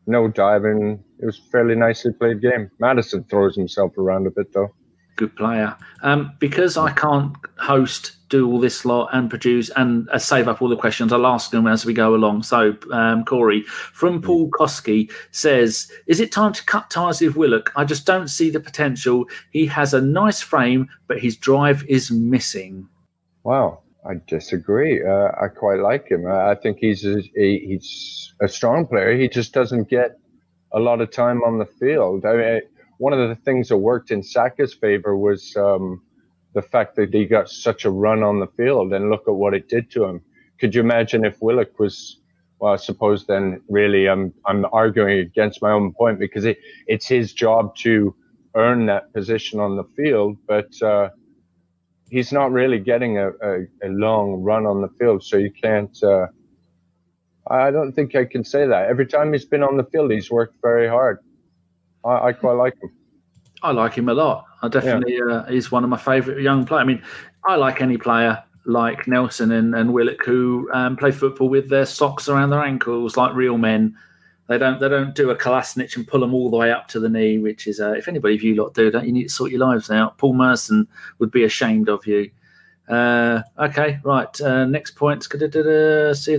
[0.07, 1.03] no diving.
[1.21, 2.71] It was a fairly nicely played game.
[2.79, 4.73] Maddison throws himself around a bit though.
[5.17, 5.77] Good player.
[6.03, 10.61] Um, because I can't host, do all this lot, and produce and uh, save up
[10.61, 12.43] all the questions, I'll ask them as we go along.
[12.43, 17.73] So, um, Cory from Paul Koski says, "Is it time to cut ties with Willock?
[17.77, 19.27] I just don't see the potential.
[19.51, 22.89] He has a nice frame, but his drive is missing."
[23.45, 25.05] Wow, I disagree.
[25.05, 26.27] Uh, I quite like him.
[26.27, 29.17] I think he's a, a, he's a strong player.
[29.17, 30.19] He just doesn't get
[30.73, 32.27] a lot of time on the field.
[32.27, 32.61] I mean,
[32.99, 36.03] one of the things that worked in Saka's favor was um,
[36.55, 39.55] the fact that he got such a run on the field, and look at what
[39.55, 40.23] it did to him.
[40.59, 42.21] Could you imagine if Willock was
[42.61, 47.07] well, I suppose then really I'm I'm arguing against my own point because it, it's
[47.07, 48.15] his job to
[48.55, 51.11] earn that position on the field, but uh,
[52.09, 56.03] he's not really getting a, a, a, long run on the field, so you can't.
[56.03, 56.27] Uh,
[57.49, 58.89] I don't think I can say that.
[58.89, 61.19] Every time he's been on the field, he's worked very hard.
[62.05, 62.91] I, I quite like him.
[63.63, 64.45] I like him a lot.
[64.65, 65.35] I definitely yeah.
[65.35, 66.83] uh, he's one of my favourite young players.
[66.83, 67.03] I mean,
[67.47, 71.85] I like any player like Nelson and, and Willock who um, play football with their
[71.85, 73.97] socks around their ankles like real men.
[74.47, 77.01] They don't they don't do a Kolasinac and pull them all the way up to
[77.01, 79.29] the knee, which is uh, if anybody of you lot do that, you need to
[79.29, 80.17] sort your lives out.
[80.19, 80.87] Paul Merson
[81.19, 82.31] would be ashamed of you.
[82.89, 84.41] Uh, okay, right.
[84.41, 85.25] Uh, next point.
[85.25, 85.53] See if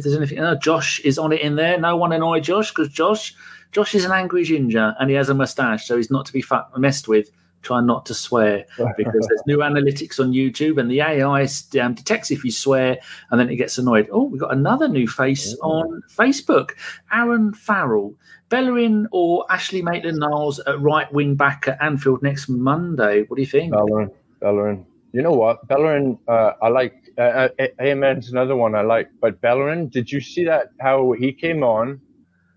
[0.03, 0.39] there's anything.
[0.39, 1.79] Oh, Josh is on it in there.
[1.79, 3.35] No one annoy Josh because Josh,
[3.71, 6.43] Josh is an angry ginger and he has a moustache, so he's not to be
[6.77, 7.31] messed with
[7.65, 11.47] try not to swear because there's new analytics on YouTube and the AI
[11.81, 12.97] um, detects if you swear
[13.31, 14.07] and then it gets annoyed.
[14.11, 15.61] Oh, we've got another new face Ooh.
[15.61, 16.71] on Facebook.
[17.11, 18.13] Aaron Farrell.
[18.49, 23.23] Bellerin or Ashley Maitland Niles at right wing back at Anfield next Monday.
[23.23, 23.73] What do you think?
[23.73, 24.11] Bellerin.
[24.39, 24.85] Bellerin.
[25.13, 25.67] You know what?
[25.67, 26.93] Bellerin, uh, I like.
[27.17, 29.09] Uh, uh Amen's another one I like.
[29.19, 30.67] But Bellerin, did you see that?
[30.79, 32.01] How he came on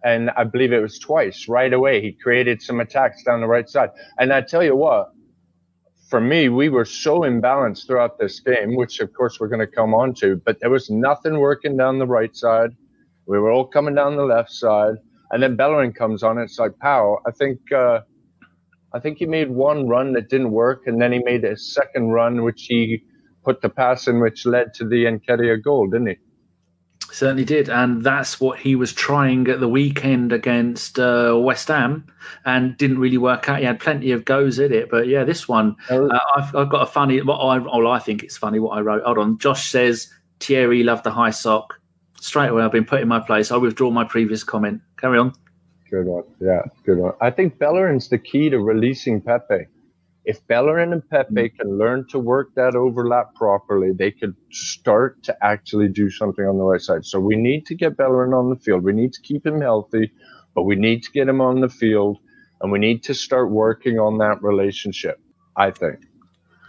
[0.04, 2.00] and I believe it was twice right away.
[2.00, 3.90] He created some attacks down the right side.
[4.18, 5.08] And I tell you what,
[6.08, 9.66] for me, we were so imbalanced throughout this game, which of course we're going to
[9.66, 12.70] come on to, but there was nothing working down the right side.
[13.26, 14.94] We were all coming down the left side.
[15.30, 16.38] And then Bellerin comes on.
[16.38, 18.00] It's like, pow, I think, uh,
[18.94, 20.84] I think he made one run that didn't work.
[20.86, 23.02] And then he made a second run, which he
[23.44, 26.16] put the pass in, which led to the Nketiah goal, didn't he?
[27.10, 32.06] Certainly did, and that's what he was trying at the weekend against uh, West Ham,
[32.44, 33.60] and didn't really work out.
[33.60, 36.08] He had plenty of goes at it, but yeah, this one, oh.
[36.08, 37.20] uh, I've, I've, got a funny.
[37.22, 39.02] What I, well, I think it's funny what I wrote.
[39.04, 41.80] Hold on, Josh says Thierry loved the high sock.
[42.20, 43.50] Straight away, I've been put in my place.
[43.50, 44.82] I withdraw my previous comment.
[44.98, 45.32] Carry on.
[45.90, 46.24] Good one.
[46.40, 47.14] Yeah, good one.
[47.22, 49.66] I think Bellerin's the key to releasing Pepe
[50.28, 51.56] if Bellerin and Pepe mm.
[51.56, 56.58] can learn to work that overlap properly, they could start to actually do something on
[56.58, 57.06] the right side.
[57.06, 58.84] So we need to get Bellerin on the field.
[58.84, 60.12] We need to keep him healthy,
[60.54, 62.18] but we need to get him on the field
[62.60, 65.18] and we need to start working on that relationship,
[65.56, 66.00] I think.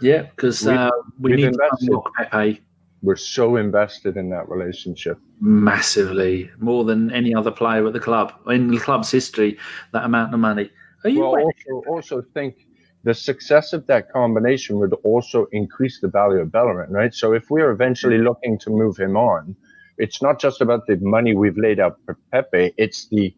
[0.00, 2.62] Yeah, because uh, we need invested, to unlock Pepe.
[3.02, 5.18] We're so invested in that relationship.
[5.38, 6.50] Massively.
[6.58, 8.32] More than any other player at the club.
[8.46, 9.58] In the club's history,
[9.92, 10.70] that amount of money.
[11.04, 12.66] Are you well, also, also think
[13.02, 17.14] the success of that combination would also increase the value of Bellerin, right?
[17.14, 18.26] So if we're eventually mm-hmm.
[18.26, 19.56] looking to move him on,
[19.96, 23.34] it's not just about the money we've laid out for Pepe, it's the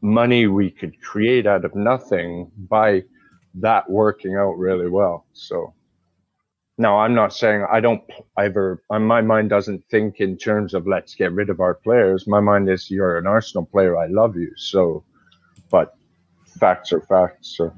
[0.00, 3.02] money we could create out of nothing by
[3.54, 5.26] that working out really well.
[5.32, 5.74] So
[6.78, 8.02] now I'm not saying I don't
[8.38, 12.26] ever, my mind doesn't think in terms of let's get rid of our players.
[12.26, 13.96] My mind is you're an Arsenal player.
[13.96, 14.52] I love you.
[14.56, 15.04] So,
[15.70, 15.96] but
[16.58, 17.56] facts are facts.
[17.56, 17.72] So.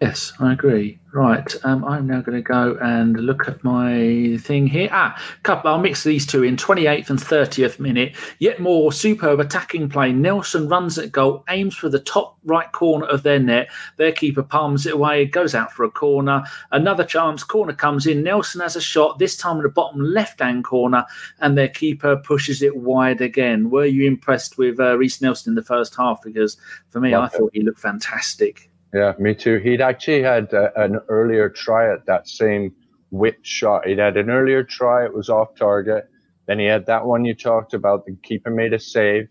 [0.00, 0.98] Yes, I agree.
[1.12, 4.88] Right, um, I'm now going to go and look at my thing here.
[4.90, 5.70] Ah, couple.
[5.70, 6.56] I'll mix these two in.
[6.56, 8.16] 28th and 30th minute.
[8.38, 10.10] Yet more superb attacking play.
[10.12, 13.68] Nelson runs at goal, aims for the top right corner of their net.
[13.98, 16.44] Their keeper palms it away, goes out for a corner.
[16.72, 17.44] Another chance.
[17.44, 18.22] Corner comes in.
[18.22, 19.18] Nelson has a shot.
[19.18, 21.04] This time in the bottom left-hand corner,
[21.40, 23.68] and their keeper pushes it wide again.
[23.68, 26.22] Were you impressed with uh, Nelson in the first half?
[26.22, 26.56] Because
[26.88, 28.69] for me, I thought he looked fantastic.
[28.92, 29.58] Yeah, me too.
[29.58, 32.74] He'd actually had uh, an earlier try at that same
[33.10, 33.86] whip shot.
[33.86, 36.04] He'd had an earlier try, it was off target.
[36.46, 38.04] Then he had that one you talked about.
[38.04, 39.28] The keeper made a save.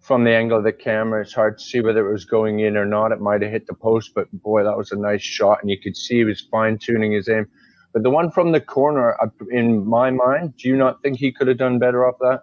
[0.00, 2.78] From the angle of the camera, it's hard to see whether it was going in
[2.78, 3.12] or not.
[3.12, 5.58] It might have hit the post, but boy, that was a nice shot.
[5.60, 7.46] And you could see he was fine tuning his aim.
[7.92, 9.16] But the one from the corner,
[9.50, 12.40] in my mind, do you not think he could have done better off that?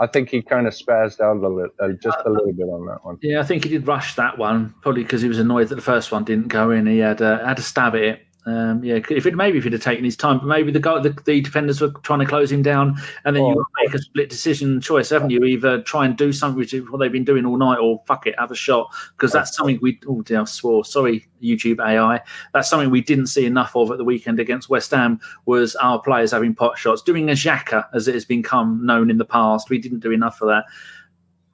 [0.00, 2.86] I think he kind of spazzed out a little, uh, just a little bit on
[2.86, 3.18] that one.
[3.22, 5.82] Yeah, I think he did rush that one, probably because he was annoyed that the
[5.82, 6.86] first one didn't go in.
[6.86, 9.72] He had uh, had a stab at it, um, yeah, if it maybe if he'd
[9.74, 12.50] have taken his time, but maybe the, guy, the, the defenders were trying to close
[12.50, 15.44] him down, and then oh, you make a split decision choice, haven't you?
[15.44, 18.26] Either try and do something which is what they've been doing all night, or fuck
[18.26, 20.00] it, have a shot because that's something we.
[20.08, 20.84] Oh dear, I swore.
[20.84, 22.20] Sorry, YouTube AI.
[22.54, 25.20] That's something we didn't see enough of at the weekend against West Ham.
[25.44, 29.18] Was our players having pot shots, doing a Xhaka as it has become known in
[29.18, 29.68] the past.
[29.68, 30.64] We didn't do enough for that.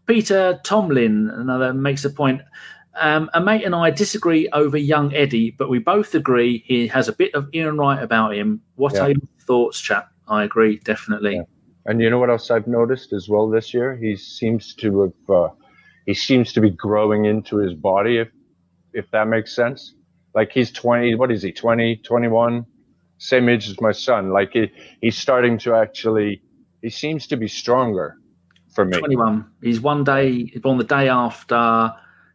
[0.07, 2.43] Peter Tomlin, another makes a point.
[2.97, 7.09] Um, a mate and I disagree over young Eddie, but we both agree he has
[7.09, 8.61] a bit of Ian Wright about him.
[8.77, 9.01] What yeah.
[9.01, 10.11] are your thoughts, chap?
[10.29, 11.37] I agree, definitely.
[11.37, 11.43] Yeah.
[11.87, 13.97] And you know what else I've noticed as well this year?
[13.97, 15.49] He seems to have, uh,
[16.07, 18.29] he seems to be growing into his body, if
[18.93, 19.95] if that makes sense.
[20.35, 22.65] Like he's 20, what is he, 20, 21?
[23.19, 24.31] Same age as my son.
[24.31, 26.43] Like he, he's starting to actually
[26.81, 28.17] he seems to be stronger
[28.75, 28.99] for me.
[28.99, 29.47] 21.
[29.63, 31.93] He's one day born the day after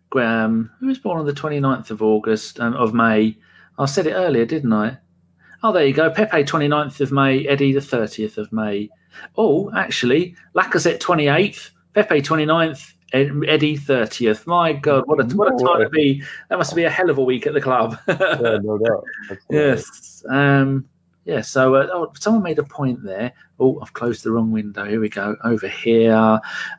[0.10, 3.38] Graham, who was born on the 29th of August um, of May.
[3.78, 4.98] I said it earlier, didn't I?
[5.64, 6.10] Oh, there you go.
[6.10, 8.90] Pepe 29th of May, Eddie the 30th of May.
[9.38, 14.48] Oh, actually, Lacazette 28th, Pepe 29th, Eddie 30th.
[14.48, 16.24] My God, what a, what a time to be.
[16.50, 17.98] That must be a hell of a week at the club.
[18.08, 19.08] yeah, no doubt.
[19.50, 20.24] yes.
[20.30, 20.88] Um,
[21.26, 23.34] yeah, so uh, oh, someone made a point there.
[23.60, 24.86] Oh, I've closed the wrong window.
[24.86, 25.36] Here we go.
[25.44, 26.14] Over here.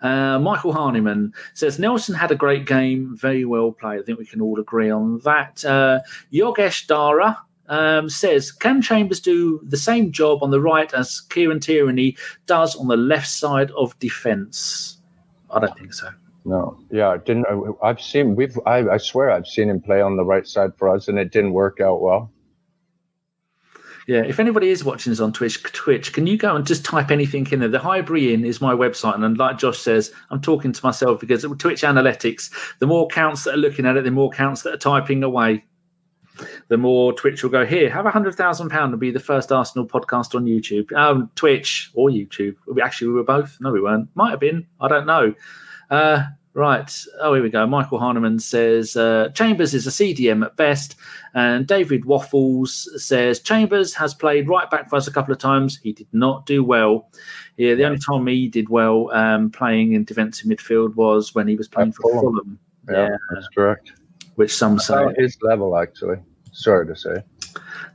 [0.02, 4.00] Uh, Michael Harniman says Nelson had a great game, very well played.
[4.00, 5.64] I think we can all agree on that.
[5.64, 6.00] Uh,
[6.32, 11.60] Yogesh Dara um, says, Can Chambers do the same job on the right as Kieran
[11.60, 15.00] Tierney does on the left side of defence?
[15.50, 16.08] I don't think so.
[16.44, 17.46] No, yeah, didn't.
[17.82, 18.58] I've seen we've.
[18.64, 21.32] I, I swear I've seen him play on the right side for us, and it
[21.32, 22.30] didn't work out well.
[24.06, 27.10] Yeah, if anybody is watching this on Twitch, Twitch, can you go and just type
[27.10, 27.68] anything in there?
[27.68, 31.42] The Highbury Inn is my website, and like Josh says, I'm talking to myself because
[31.58, 34.78] Twitch analytics, the more counts that are looking at it, the more counts that are
[34.78, 35.64] typing away,
[36.68, 37.90] the more Twitch will go here.
[37.90, 41.90] Have a hundred thousand pound to be the first Arsenal podcast on YouTube, um, Twitch
[41.94, 42.56] or YouTube.
[42.66, 43.58] We Actually, we were both.
[43.60, 44.08] No, we weren't.
[44.14, 44.66] Might have been.
[44.80, 45.34] I don't know.
[45.90, 46.92] Uh, Right.
[47.20, 47.64] Oh, here we go.
[47.66, 50.96] Michael Harneman says uh, Chambers is a CDM at best.
[51.32, 55.78] And David Waffles says Chambers has played right back for us a couple of times.
[55.78, 57.08] He did not do well.
[57.56, 61.54] Yeah, the only time he did well um, playing in defensive midfield was when he
[61.54, 62.20] was playing for Fulham.
[62.20, 62.58] Fulham.
[62.88, 63.92] Yeah, yeah, that's correct.
[64.34, 65.14] Which some say.
[65.18, 66.16] his level, actually.
[66.52, 67.22] Sorry to say.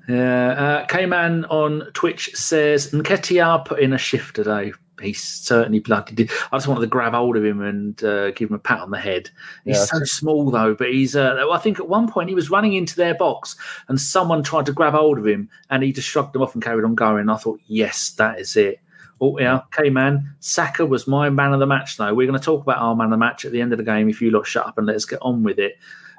[0.08, 0.50] Yeah.
[0.52, 6.32] Uh, K-Man on Twitch says Nketiah put in a shift today he certainly bloody did.
[6.52, 8.92] I just wanted to grab hold of him and uh, give him a pat on
[8.92, 9.30] the head.
[9.64, 11.16] He's yeah, so small though, but he's.
[11.16, 13.56] Uh, I think at one point he was running into their box
[13.88, 16.64] and someone tried to grab hold of him and he just shrugged them off and
[16.64, 17.30] carried on going.
[17.30, 18.80] I thought, yes, that is it.
[19.22, 20.36] Oh yeah, okay, man.
[20.40, 22.14] Saka was my man of the match though.
[22.14, 23.84] We're going to talk about our man of the match at the end of the
[23.84, 24.10] game.
[24.10, 25.78] If you lot shut up and let us get on with it.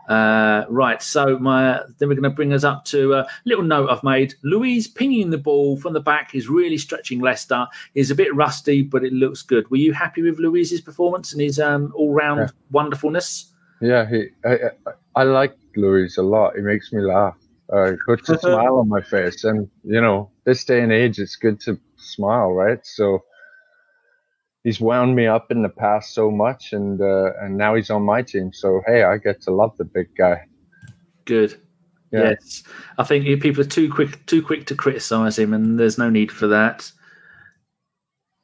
[0.09, 3.91] Uh, right, so my then we're going to bring us up to a little note
[3.91, 4.35] I've made.
[4.43, 7.67] Luiz pinging the ball from the back is really stretching Leicester.
[7.95, 9.69] He's a bit rusty, but it looks good.
[9.71, 12.49] Were you happy with Luiz's performance and his um, all-round yeah.
[12.71, 13.53] wonderfulness?
[13.81, 14.71] Yeah, he, I,
[15.17, 16.55] I, like Luiz a lot.
[16.57, 17.37] He makes me laugh.
[17.73, 21.37] Uh, puts a smile on my face, and you know, this day and age, it's
[21.37, 22.87] good to smile, right?
[22.87, 23.25] So
[24.67, 28.03] he's wound me up in the past so much, and uh, and now he's on
[28.03, 28.53] my team.
[28.53, 30.45] So hey, I get to love the big guy.
[31.25, 31.61] Good.
[32.13, 32.31] Yeah.
[32.31, 32.65] Yes,
[32.99, 36.33] I think people are too quick too quick to criticize him, and there's no need
[36.33, 36.91] for that.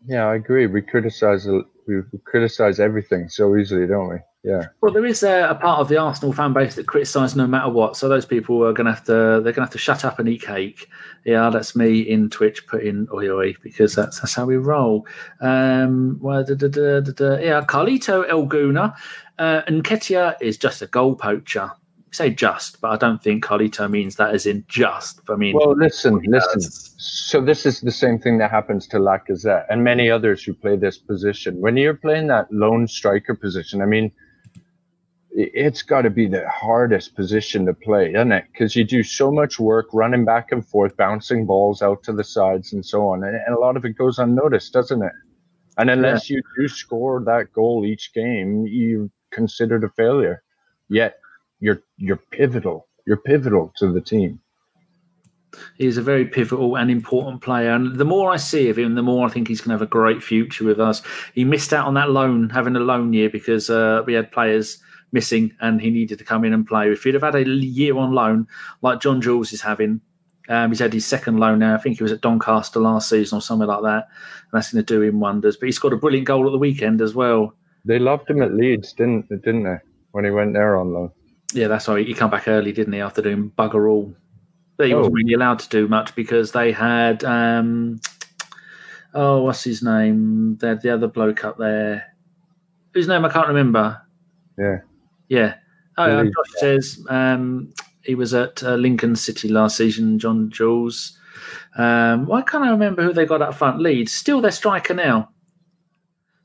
[0.06, 0.66] Yeah, I agree.
[0.66, 1.46] We criticize
[1.87, 4.16] we criticize everything so easily, don't we?
[4.44, 4.66] Yeah.
[4.81, 7.68] Well, there is a, a, part of the Arsenal fan base that criticise no matter
[7.70, 7.96] what.
[7.96, 10.18] So those people are going to have to they're going to have to shut up
[10.18, 10.88] and eat cake.
[11.24, 15.07] Yeah, that's me in Twitch putting oi oi because that's that's how we roll.
[15.40, 18.96] Um, well, da, da, da, yeah, Carlito Elguna
[19.38, 21.70] uh, Nketiah is just a goal poacher.
[22.11, 25.20] say just, but I don't think Carlito means that as in just.
[25.28, 26.61] I mean, well, listen, listen.
[26.98, 30.76] So this is the same thing that happens to Lacazette and many others who play
[30.76, 31.61] this position.
[31.61, 34.11] When you're playing that lone striker position, I mean
[35.35, 38.45] it's got to be the hardest position to play, isn't it?
[38.53, 42.25] Because you do so much work running back and forth, bouncing balls out to the
[42.25, 43.25] sides and so on.
[43.25, 45.12] And, and a lot of it goes unnoticed, doesn't it?
[45.79, 46.37] And unless yeah.
[46.37, 50.42] you do score that goal each game, you're considered a failure.
[50.88, 51.18] Yet
[51.61, 52.88] you're you're pivotal.
[53.07, 54.38] You're pivotal to the team.
[55.77, 57.71] He's a very pivotal and important player.
[57.71, 59.83] And the more I see of him, the more I think he's going to have
[59.83, 61.03] a great future with us.
[61.35, 64.83] He missed out on that loan, having a loan year, because uh, we had players
[65.12, 66.90] missing and he needed to come in and play.
[66.90, 68.48] If he'd have had a year on loan
[68.81, 70.01] like John-Jules is having,
[70.48, 71.75] um, he's had his second loan now.
[71.75, 74.09] I think he was at Doncaster last season or something like that.
[74.09, 75.57] And that's going to do him wonders.
[75.57, 77.55] But he's got a brilliant goal at the weekend as well.
[77.85, 79.77] They loved him at Leeds, didn't didn't they?
[80.12, 81.11] When he went there on loan.
[81.53, 82.07] Yeah, that's right.
[82.07, 83.01] He come back early, didn't he?
[83.01, 84.14] After doing bugger all.
[84.77, 84.98] But he oh.
[84.98, 88.01] wasn't really allowed to do much because they had um,
[89.15, 90.56] oh, what's his name?
[90.56, 92.15] They had the other bloke up there.
[92.94, 94.00] Whose name I can't remember.
[94.58, 94.79] Yeah.
[95.33, 95.54] Yeah.
[95.96, 96.24] Oh, yeah.
[96.24, 97.72] Josh says um,
[98.02, 101.18] he was at uh, Lincoln City last season, John-Jules.
[101.78, 103.80] Um, why can't I remember who they got up front?
[103.80, 104.12] Leeds.
[104.12, 105.30] Still their striker now.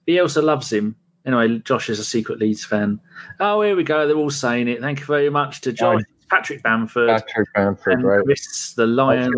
[0.07, 0.95] Bielsa loves him.
[1.25, 3.01] Anyway, Josh is a secret Leeds fan.
[3.41, 4.07] Oh, here we go.
[4.07, 4.79] They're all saying it.
[4.79, 6.01] Thank you very much to Josh.
[6.29, 7.09] Patrick Bamford.
[7.09, 8.23] Patrick Bamford, right.
[8.23, 9.33] Chris, the Lion.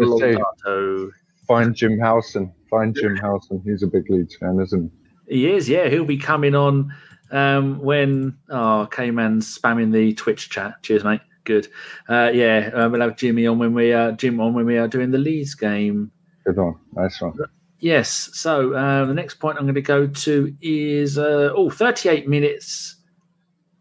[1.47, 2.53] Find Jim Howson.
[2.69, 3.63] Find Jim Howson.
[3.65, 4.91] He's a big Leeds fan, isn't
[5.27, 5.37] he?
[5.37, 5.89] He is, yeah.
[5.89, 6.93] He'll be coming on
[7.31, 10.81] um, when oh K-Man's spamming the Twitch chat.
[10.83, 11.21] Cheers, mate.
[11.43, 11.67] Good.
[12.07, 14.87] Uh, yeah, uh, we'll have Jimmy on when we are Jim on when we are
[14.87, 16.11] doing the Leeds game.
[16.45, 16.75] Good one.
[16.93, 17.33] Nice one.
[17.79, 18.29] Yes.
[18.33, 22.95] So uh, the next point I'm going to go to is uh, oh 38 minutes.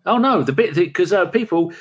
[0.06, 1.72] Oh no, the bit because uh, people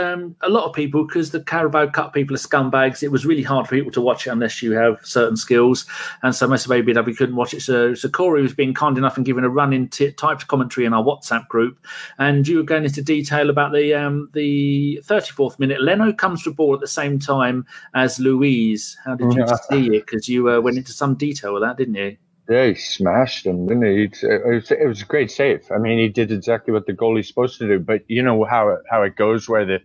[0.00, 3.02] um, a lot of people because the Carabao Cup people are scumbags.
[3.02, 5.86] It was really hard for people to watch it unless you have certain skills,
[6.22, 7.62] and so most of ABW couldn't watch it.
[7.62, 10.92] So, so Cory was being kind enough and giving a run-in t- typed commentary in
[10.92, 11.78] our WhatsApp group,
[12.18, 15.80] and you were going into detail about the um, the 34th minute.
[15.80, 18.96] Leno comes to the ball at the same time as Luiz.
[19.04, 20.06] How did you see it?
[20.06, 22.16] Because you uh, went into some detail with that, didn't you?
[22.48, 24.04] Yeah, he smashed him, didn't he?
[24.04, 25.70] It was, it was a great save.
[25.70, 27.78] I mean, he did exactly what the goalie's supposed to do.
[27.78, 29.78] But you know how it, how it goes, where the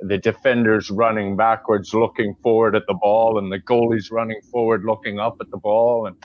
[0.00, 5.18] the defender's running backwards, looking forward at the ball, and the goalie's running forward, looking
[5.18, 6.16] up at the ball, and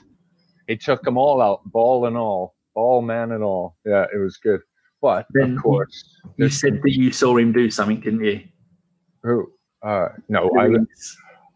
[0.68, 3.76] he took them all out, ball and all, ball man and all.
[3.86, 4.62] Yeah, it was good.
[5.02, 6.04] But then of course,
[6.38, 8.42] you, you said that you saw him do something, didn't you?
[9.24, 9.52] Who?
[9.82, 10.70] Uh, no, I.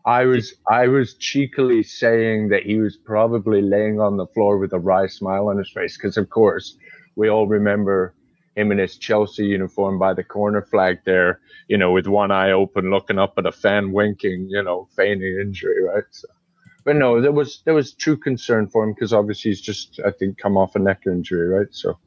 [0.08, 4.72] I was I was cheekily saying that he was probably laying on the floor with
[4.72, 6.78] a wry smile on his face because of course
[7.18, 8.16] we all remember
[8.56, 12.52] him in his Chelsea uniform by the corner flag there, you know, with one eye
[12.52, 16.06] open, looking up at a fan, winking, you know, feigning injury, right?
[16.10, 16.28] So,
[16.86, 20.12] but no, there was there was true concern for him because obviously he's just I
[20.12, 21.68] think come off a neck injury, right?
[21.72, 22.00] So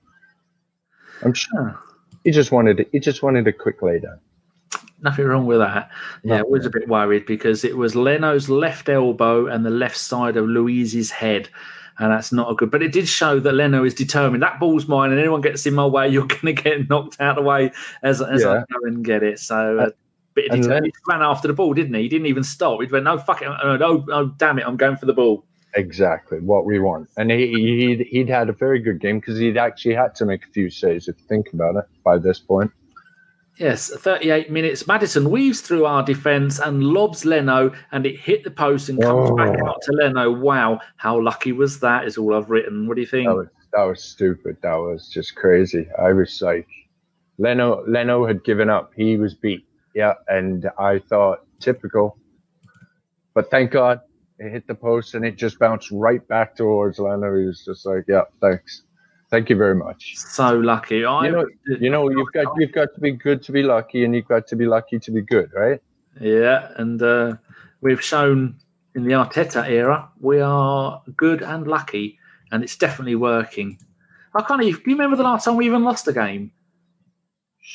[1.23, 1.79] I'm sure
[2.25, 4.21] he just wanted to, he just wanted a quick lay down
[5.03, 5.91] nothing wrong with that.
[6.23, 9.97] Yeah, I was a bit worried because it was Leno's left elbow and the left
[9.97, 11.49] side of Luiz's head.
[11.99, 12.71] And that's not a good.
[12.71, 14.43] But it did show that Leno is determined.
[14.43, 17.37] That ball's mine, and anyone gets in my way, you're going to get knocked out
[17.37, 17.73] of the way
[18.03, 18.51] as, as yeah.
[18.51, 19.39] I go and get it.
[19.39, 19.91] So, uh,
[20.35, 20.63] but he,
[21.09, 22.03] ran after the ball, didn't he?
[22.03, 22.81] He didn't even stop.
[22.81, 23.49] He went, "No, fuck it!
[23.49, 24.67] Oh, oh, oh, damn it!
[24.67, 25.45] I'm going for the ball."
[25.75, 29.57] Exactly what we want, and he, he'd, he'd had a very good game because he'd
[29.57, 31.09] actually had to make a few saves.
[31.09, 32.71] If you think about it, by this point.
[33.61, 34.87] Yes, 38 minutes.
[34.87, 39.29] Maddison weaves through our defence and lobs Leno, and it hit the post and comes
[39.31, 39.37] oh.
[39.37, 40.31] back out to Leno.
[40.31, 42.07] Wow, how lucky was that?
[42.07, 42.89] Is all I've written.
[42.89, 43.29] What do you think?
[43.29, 44.57] That was, that was stupid.
[44.63, 45.87] That was just crazy.
[45.99, 46.67] I was like,
[47.37, 47.85] Leno.
[47.87, 48.93] Leno had given up.
[48.97, 49.67] He was beat.
[49.95, 52.17] Yeah, and I thought typical.
[53.35, 54.01] But thank God
[54.39, 57.39] it hit the post and it just bounced right back towards Leno.
[57.39, 58.85] He was just like, yeah, thanks.
[59.31, 60.17] Thank you very much.
[60.17, 61.05] So lucky.
[61.05, 61.47] I, you know,
[61.81, 64.49] you know, you've got you've got to be good to be lucky, and you've got
[64.49, 65.81] to be lucky to be good, right?
[66.21, 67.35] Yeah, and uh,
[67.81, 68.57] we've shown
[68.97, 72.19] in the Arteta era we are good and lucky,
[72.51, 73.79] and it's definitely working.
[74.35, 74.83] I can't even.
[74.83, 76.51] Do you remember the last time we even lost a game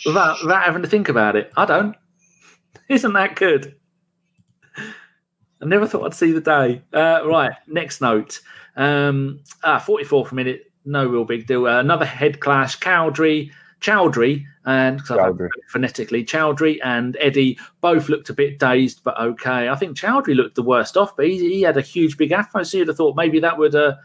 [0.06, 1.54] without without having to think about it?
[1.56, 1.96] I don't.
[2.90, 3.76] Isn't that good?
[4.78, 6.82] I never thought I'd see the day.
[6.92, 8.42] Uh, right, next note.
[8.76, 11.68] Um, ah, 44th minute no real big deal.
[11.68, 12.76] Uh, another head clash.
[12.76, 15.50] Cowdrey, Choudhury, and Choudhury.
[15.68, 19.70] phonetically, Choudhury and Eddie both looked a bit dazed, but okay.
[19.70, 22.64] I think Choudhury looked the worst off, but he, he had a huge big afro,
[22.64, 23.96] so you'd have thought maybe that would uh,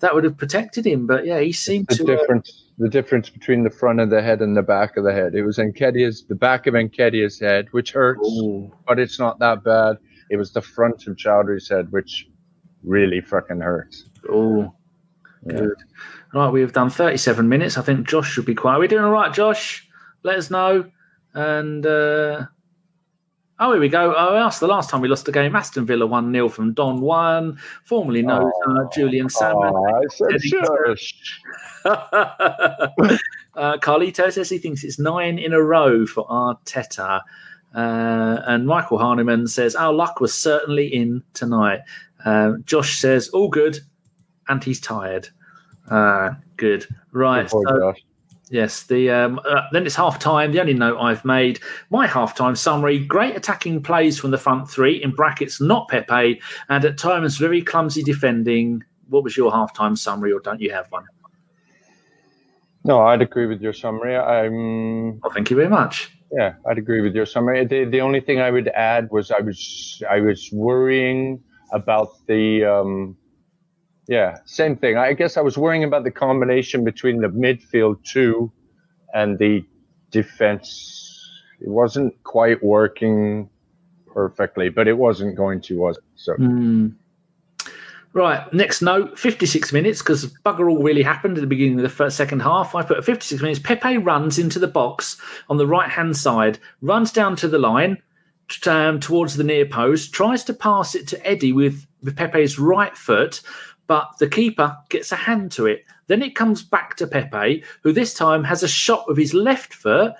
[0.00, 1.06] that would have protected him.
[1.06, 2.02] But yeah, he seemed the to.
[2.04, 5.04] Uh, difference, uh, the difference between the front of the head and the back of
[5.04, 5.34] the head.
[5.34, 8.72] It was Nketiah's, the back of Nketiah's head, which hurts, Ooh.
[8.86, 9.98] but it's not that bad.
[10.30, 12.26] It was the front of Choudhury's head, which
[12.82, 14.04] really fucking hurts.
[14.30, 14.72] Oh,
[15.46, 15.58] yeah.
[15.58, 15.82] good.
[16.32, 17.76] Right, we have done 37 minutes.
[17.76, 18.76] I think Josh should be quiet.
[18.76, 19.88] Are we doing all right, Josh?
[20.22, 20.88] Let us know.
[21.34, 22.46] And uh,
[23.58, 24.14] oh, here we go.
[24.16, 25.56] Oh, I asked the last time we lost a game.
[25.56, 29.72] Aston Villa 1 0 from Don Juan, formerly known as uh, Julian Salmon.
[29.74, 30.02] Oh,
[31.84, 37.22] uh, Carlito says he thinks it's nine in a row for Arteta.
[37.74, 41.80] Uh, and Michael Harneman says, Our luck was certainly in tonight.
[42.24, 43.80] Uh, Josh says, All good,
[44.48, 45.28] and he's tired.
[45.90, 46.86] Ah, good.
[47.12, 47.50] Right.
[47.50, 47.94] so,
[48.48, 48.84] yes.
[48.84, 50.52] The um, uh, then it's half time.
[50.52, 51.60] The only note I've made
[51.90, 56.40] my half time summary: great attacking plays from the front three in brackets, not Pepe,
[56.68, 58.84] and at times very clumsy defending.
[59.08, 61.04] What was your half time summary, or don't you have one?
[62.84, 64.16] No, I'd agree with your summary.
[64.16, 65.20] I'm.
[65.20, 66.10] Well, thank you very much.
[66.32, 67.64] Yeah, I'd agree with your summary.
[67.66, 72.64] The the only thing I would add was I was I was worrying about the
[72.64, 73.16] um,
[74.08, 74.96] yeah, same thing.
[74.96, 78.50] I guess I was worrying about the combination between the midfield two
[79.14, 79.64] and the
[80.10, 81.06] defense.
[81.60, 83.48] It wasn't quite working
[84.06, 86.04] perfectly, but it wasn't going to, was it?
[86.16, 86.34] So.
[86.34, 86.94] Mm.
[88.12, 91.88] Right, next note 56 minutes because bugger all really happened at the beginning of the
[91.88, 92.74] first, second half.
[92.74, 93.60] I put 56 minutes.
[93.60, 95.16] Pepe runs into the box
[95.48, 97.98] on the right hand side, runs down to the line
[98.66, 102.96] um, towards the near post, tries to pass it to Eddie with, with Pepe's right
[102.96, 103.42] foot
[103.90, 105.84] but the keeper gets a hand to it.
[106.06, 109.74] Then it comes back to Pepe, who this time has a shot with his left
[109.74, 110.12] foot.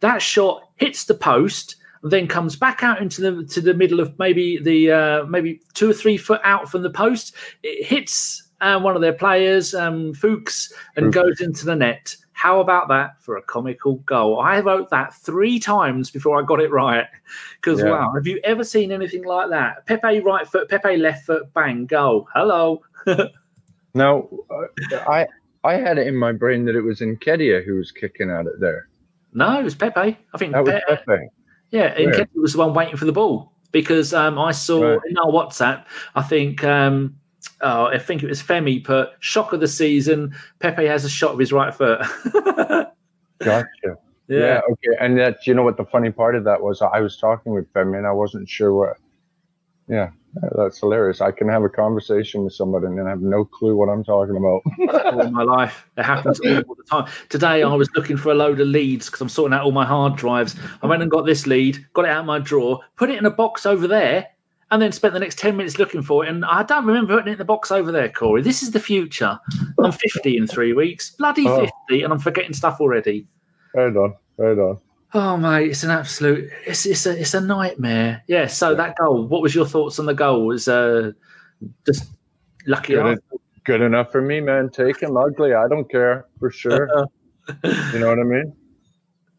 [0.00, 3.98] That shot hits the post, and then comes back out into the to the middle
[3.98, 7.34] of maybe the uh, maybe two or three foot out from the post.
[7.62, 11.14] It hits and one of their players, um, Fuchs, and Fuchs.
[11.14, 12.14] goes into the net.
[12.32, 14.38] How about that for a comical goal?
[14.40, 17.06] I wrote that three times before I got it right.
[17.56, 17.90] Because Yeah.
[17.90, 19.86] wow, have you ever seen anything like that?
[19.86, 22.28] Pepe right foot, Pepe left foot, bang, goal.
[22.34, 22.82] Hello.
[23.94, 24.28] Now,
[25.08, 25.26] I
[25.62, 28.58] I had it in my brain that it was Nketiah who was kicking at it
[28.60, 28.88] there.
[29.32, 30.18] No, it was Pepe.
[30.34, 31.28] I think That was Pepe.
[31.70, 32.12] Yeah, Where?
[32.12, 35.00] Nketiah was the one waiting for the ball because um, I saw Right.
[35.08, 35.84] in our WhatsApp.
[36.14, 37.16] I think um,
[37.60, 40.34] oh, I think it was Femi put shock of the season.
[40.58, 42.00] Pepe has a shot of his right foot.
[43.40, 43.66] Gotcha.
[43.84, 43.94] yeah.
[44.28, 44.60] Yeah.
[44.70, 44.96] Okay.
[45.00, 46.82] And that you know what the funny part of that was?
[46.82, 48.96] I was talking with Femi and I wasn't sure what.
[49.88, 50.10] Yeah,
[50.56, 51.20] that's hilarious.
[51.20, 54.36] I can have a conversation with somebody and then have no clue what I'm talking
[54.36, 54.62] about.
[55.14, 55.86] all my life.
[55.96, 57.06] It happens all the time.
[57.28, 59.84] Today, I was looking for a load of leads because I'm sorting out all my
[59.86, 60.56] hard drives.
[60.82, 63.26] I went and got this lead, got it out of my drawer, put it in
[63.26, 64.26] a box over there,
[64.70, 66.30] and then spent the next 10 minutes looking for it.
[66.30, 68.42] And I don't remember putting it in the box over there, Cory.
[68.42, 69.38] This is the future.
[69.78, 71.60] I'm 50 in three weeks, bloody Oh.
[71.88, 73.26] 50, and I'm forgetting stuff already.
[73.74, 74.14] right on.
[74.36, 74.78] Right on.
[75.16, 78.22] Oh mate, it's an absolute it's it's a it's a nightmare.
[78.26, 78.76] Yeah, so Yeah.
[78.76, 80.46] that goal, what was your thoughts on the goal?
[80.46, 81.12] Was uh
[81.86, 82.08] just
[82.66, 83.18] lucky Good, enough.
[83.64, 84.70] good enough for me, man.
[84.70, 85.54] Take him ugly.
[85.54, 86.88] I don't care for sure.
[87.92, 88.56] You know what I mean?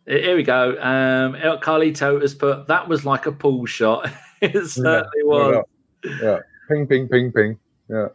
[0.05, 0.78] Here we go.
[0.80, 4.07] Um, El Carlito has put that was like a pool shot.
[4.41, 5.65] it certainly was.
[6.03, 6.11] Yeah.
[6.21, 6.39] yeah.
[6.69, 7.57] Ping, ping, ping, ping.
[7.89, 8.09] Yeah.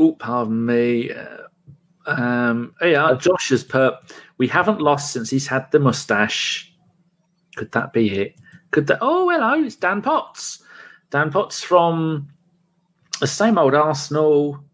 [0.00, 1.12] Oh, pardon me.
[1.12, 1.36] Uh,
[2.06, 3.94] um, yeah, Josh has put
[4.38, 6.73] we haven't lost since he's had the mustache.
[7.56, 8.36] Could that be it?
[8.70, 8.98] Could that?
[9.00, 10.62] Oh, hello, it's Dan Potts.
[11.10, 12.28] Dan Potts from
[13.20, 14.64] the same old Arsenal.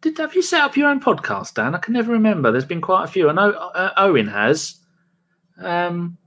[0.00, 1.74] Did have you set up your own podcast, Dan?
[1.74, 2.50] I can never remember.
[2.50, 3.28] There's been quite a few.
[3.28, 4.76] I know uh, Owen has.
[5.58, 6.18] Um,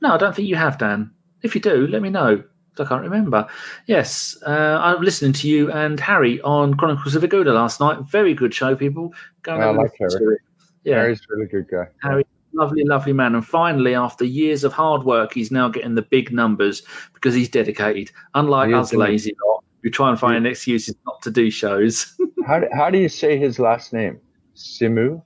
[0.00, 1.12] no, I don't think you have, Dan.
[1.42, 2.42] If you do, let me know.
[2.78, 3.46] I can't remember.
[3.86, 7.98] Yes, uh, I'm listening to you and Harry on Chronicles of Aguda last night.
[8.10, 9.12] Very good show, people.
[9.42, 10.38] Go and I like Harry.
[10.84, 11.86] Yeah, Harry's a really good guy.
[12.02, 12.24] Harry,
[12.54, 13.34] lovely, lovely man.
[13.34, 16.82] And finally, after years of hard work, he's now getting the big numbers
[17.14, 18.10] because he's dedicated.
[18.34, 22.14] Unlike He us lazy lot who try and find excuses not to do shows.
[22.46, 24.18] How do, how do you say his last name?
[24.56, 25.22] Simu?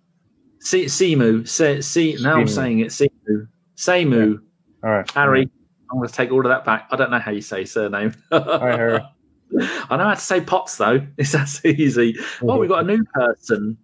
[0.60, 2.88] See, Simu, say, see, now I'm saying it.
[2.88, 4.38] Simu, Seimu,
[4.84, 5.10] All right.
[5.12, 5.48] Harry.
[5.90, 6.88] I'm going to take all of that back.
[6.90, 8.12] I don't know how you say surname.
[8.30, 9.00] Harry.
[9.58, 11.06] I know how to say Potts though.
[11.16, 12.16] It's that's easy.
[12.42, 12.72] Oh, we've mm-hmm.
[12.72, 13.78] got a new person,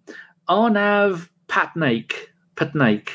[0.47, 2.13] Arnav Patnaik.
[2.55, 3.09] Patnaik.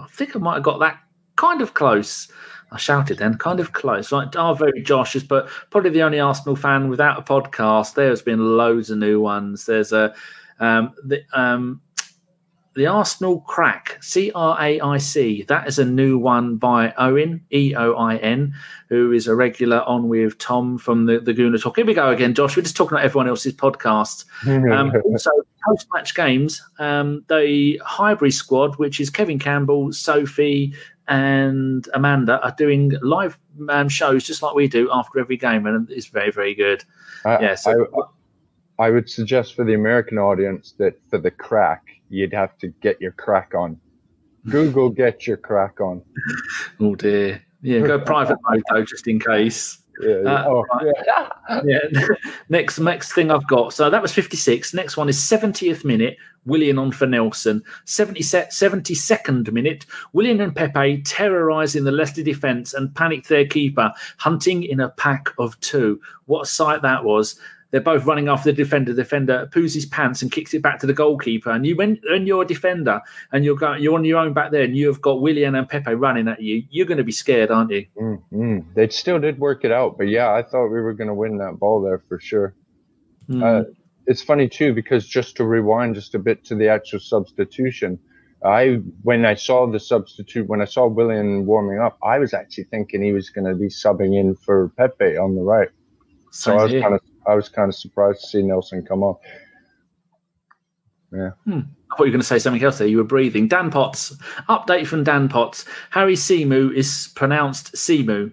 [0.00, 0.98] I think I might have got that
[1.36, 2.30] kind of close.
[2.72, 4.12] I shouted then, kind of close.
[4.12, 7.94] Like our very Josh is, but probably the only Arsenal fan without a podcast.
[7.94, 9.66] There's been loads of new ones.
[9.66, 10.14] There's a
[10.60, 11.80] um, the um,
[12.74, 15.44] the Arsenal Crack, C R A I C.
[15.48, 18.54] That is a new one by Owen, E O I N,
[18.88, 21.76] who is a regular on with Tom from the, the Guna Talk.
[21.76, 22.56] Here we go again, Josh.
[22.56, 24.24] We're just talking about everyone else's podcasts.
[24.70, 25.30] Um, also,
[25.66, 30.74] post match games, um, the Highbury squad, which is Kevin Campbell, Sophie,
[31.08, 33.36] and Amanda, are doing live
[33.68, 36.84] um, shows just like we do after every game, and it's very, very good.
[37.24, 38.10] I, Yeah, so-
[38.78, 42.68] I, I would suggest for the American audience that for the crack, you'd have to
[42.82, 43.78] get your crack on.
[44.48, 46.02] Google get your crack on.
[46.80, 47.42] Oh dear.
[47.62, 49.78] Yeah, go private mode though, just in case.
[50.00, 50.94] Yeah, Uh, oh, right.
[51.06, 51.60] yeah.
[51.64, 52.06] yeah.
[52.48, 53.74] next next thing I've got.
[53.74, 54.72] So that was 56.
[54.72, 56.16] Next one is 70th minute.
[56.46, 57.62] Willian on for Nelson.
[57.84, 59.84] 70 se- 72nd minute.
[60.14, 65.28] Willian and Pepe terrorising the Leicester defence and panicked their keeper, hunting in a pack
[65.38, 66.00] of two.
[66.24, 67.38] What a sight that was.
[67.70, 68.92] They're both running after the defender.
[68.92, 71.50] The defender poos his pants and kicks it back to the goalkeeper.
[71.50, 73.00] And you, when, when you're a defender
[73.32, 75.94] and you're going, you're on your own back there, and you've got Willian and Pepe
[75.94, 77.86] running at you, you're going to be scared, aren't you?
[77.96, 78.74] Mm, mm.
[78.74, 81.38] They still did work it out, but yeah, I thought we were going to win
[81.38, 82.54] that ball there for sure.
[83.28, 83.42] Hmm.
[83.42, 83.62] Uh,
[84.06, 87.98] it's funny too because just to rewind just a bit to the actual substitution,
[88.44, 92.64] I when I saw the substitute when I saw Willian warming up, I was actually
[92.64, 95.68] thinking he was going to be subbing in for Pepe on the right.
[96.32, 97.00] So I was kind of
[97.30, 99.16] I was kind of surprised to see Nelson come on.
[101.12, 101.30] Yeah.
[101.46, 101.50] I
[101.96, 102.88] thought you were going to say something else there.
[102.88, 103.48] You were breathing.
[103.48, 104.16] Dan Potts.
[104.48, 105.64] Update from Dan Potts.
[105.90, 108.30] Harry Seymour is pronounced Seymour.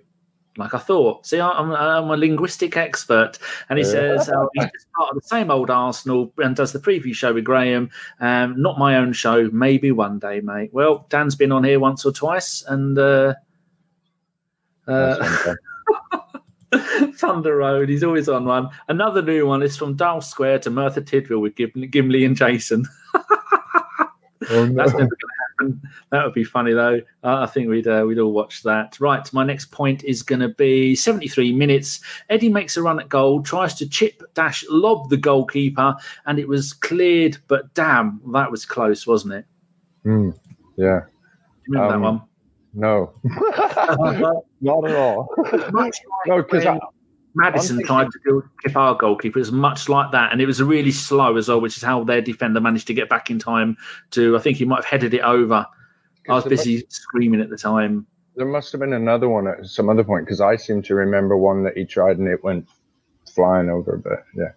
[0.57, 1.25] Like I thought.
[1.25, 3.37] See, I'm, I'm a linguistic expert.
[3.69, 3.91] And he Yeah.
[3.91, 7.33] says uh, he's just part of the same old Arsenal and does the preview show
[7.33, 7.89] with Graham.
[8.19, 9.49] Um, not my own show.
[9.51, 10.71] Maybe one day, mate.
[10.73, 12.63] Well, Dan's been on here once or twice.
[12.67, 13.33] And uh,
[14.87, 15.55] uh, That's one thing.
[17.15, 17.89] Thunder Road.
[17.89, 18.69] He's always on one.
[18.87, 22.85] Another new one is from Dial Square to Merthyr Tydfil with Gim- Gimli and Jason.
[24.49, 24.75] Oh, no.
[24.75, 25.81] That's never going to happen.
[26.11, 27.01] That would be funny though.
[27.23, 28.99] Uh, I think we'd uh, we'd all watch that.
[28.99, 31.99] Right, my next point is going to be 73 minutes.
[32.29, 35.95] Eddie makes a run at goal, tries to chip dash lob the goalkeeper,
[36.25, 37.37] and it was cleared.
[37.47, 39.45] But damn, that was close, wasn't it?
[40.05, 40.37] Mm,
[40.77, 41.01] yeah.
[41.67, 42.21] remember um, that one?
[42.73, 43.13] No,
[44.61, 45.29] not at all.
[46.25, 46.79] no, because
[47.35, 49.37] Maddison tried to keep our goalkeeper.
[49.37, 52.03] It was much like that, and it was really slow as well, which is how
[52.03, 53.77] their defender managed to get back in time.
[54.11, 55.65] To I think he might have headed it over.
[56.29, 58.05] I was busy must, screaming at the time.
[58.35, 61.37] There must have been another one at some other point because I seem to remember
[61.37, 62.67] one that he tried and it went
[63.33, 63.97] flying over.
[63.97, 64.51] But yeah.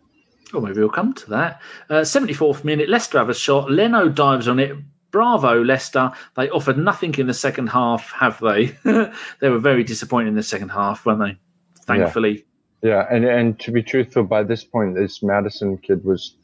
[0.52, 1.62] Well, maybe we'll come to that.
[1.88, 3.70] Uh, 74th minute, Leicester have a shot.
[3.70, 4.76] Leno dives on it.
[5.10, 6.12] Bravo, Leicester.
[6.36, 8.66] They offered nothing in the second half, have they?
[9.40, 11.36] they were very disappointed in the second half, weren't they?
[11.84, 12.44] Thankfully.
[12.82, 16.36] Yeah, and and to be truthful, by this point, this Maddison kid was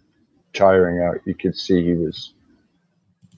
[0.53, 1.21] tiring out.
[1.25, 2.35] You could see he was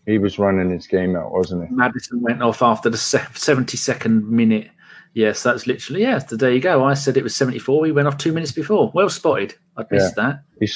[0.06, 1.74] he was running his game out, wasn't he?
[1.74, 4.70] Maddison went off after the seventy second minute.
[5.14, 6.24] Yes, that's literally yes.
[6.24, 6.84] There you go.
[6.84, 7.86] I said it was seventy four.
[7.86, 8.90] He went off two minutes before.
[8.94, 9.54] Well spotted.
[9.76, 10.22] I missed yeah.
[10.24, 10.42] that.
[10.60, 10.68] He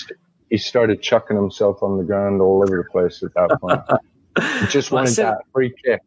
[0.51, 3.81] he started chucking himself on the ground all over the place at that point.
[4.69, 6.01] just wanted that free kick.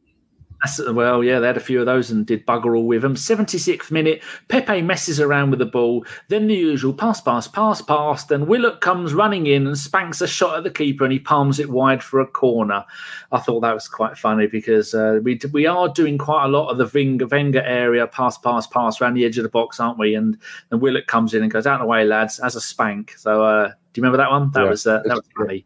[0.87, 3.15] Well, yeah, they had a few of those and did bugger all with them.
[3.15, 6.05] 76th minute, Pepe messes around with the ball.
[6.29, 8.25] Then the usual pass, pass, pass, pass.
[8.25, 11.59] Then Willock comes running in and spanks a shot at the keeper and he palms
[11.59, 12.83] it wide for a corner.
[13.31, 16.69] I thought that was quite funny because uh, we we are doing quite a lot
[16.69, 19.99] of the Venga, Wenger area, pass, pass, pass around the edge of the box, aren't
[19.99, 20.15] we?
[20.15, 20.37] And
[20.69, 23.13] then Willock comes in and goes out of the way, lads, as a spank.
[23.17, 24.51] So uh, do you remember that one?
[24.51, 25.65] That yeah, was uh, that was funny.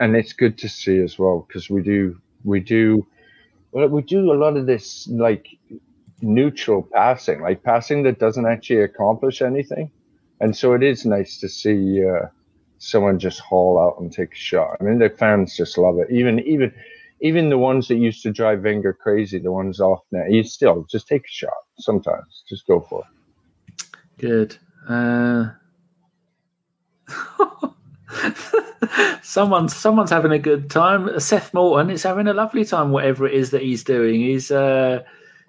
[0.00, 3.06] And it's good to see as well because we do we do
[3.72, 5.46] well, we do a lot of this like
[6.20, 9.90] neutral passing, like passing that doesn't actually accomplish anything.
[10.40, 12.26] And so it is nice to see uh,
[12.78, 14.76] someone just haul out and take a shot.
[14.80, 16.10] I mean, the fans just love it.
[16.10, 16.72] Even even
[17.20, 20.86] even the ones that used to drive Wenger crazy, the ones off now, you still
[20.88, 22.44] just take a shot sometimes.
[22.48, 23.84] Just go for it.
[24.18, 24.56] Good.
[24.88, 25.50] Uh...
[29.22, 31.18] someone's someone's having a good time.
[31.20, 34.20] Seth Morton is having a lovely time, whatever it is that he's doing.
[34.20, 35.02] He's uh,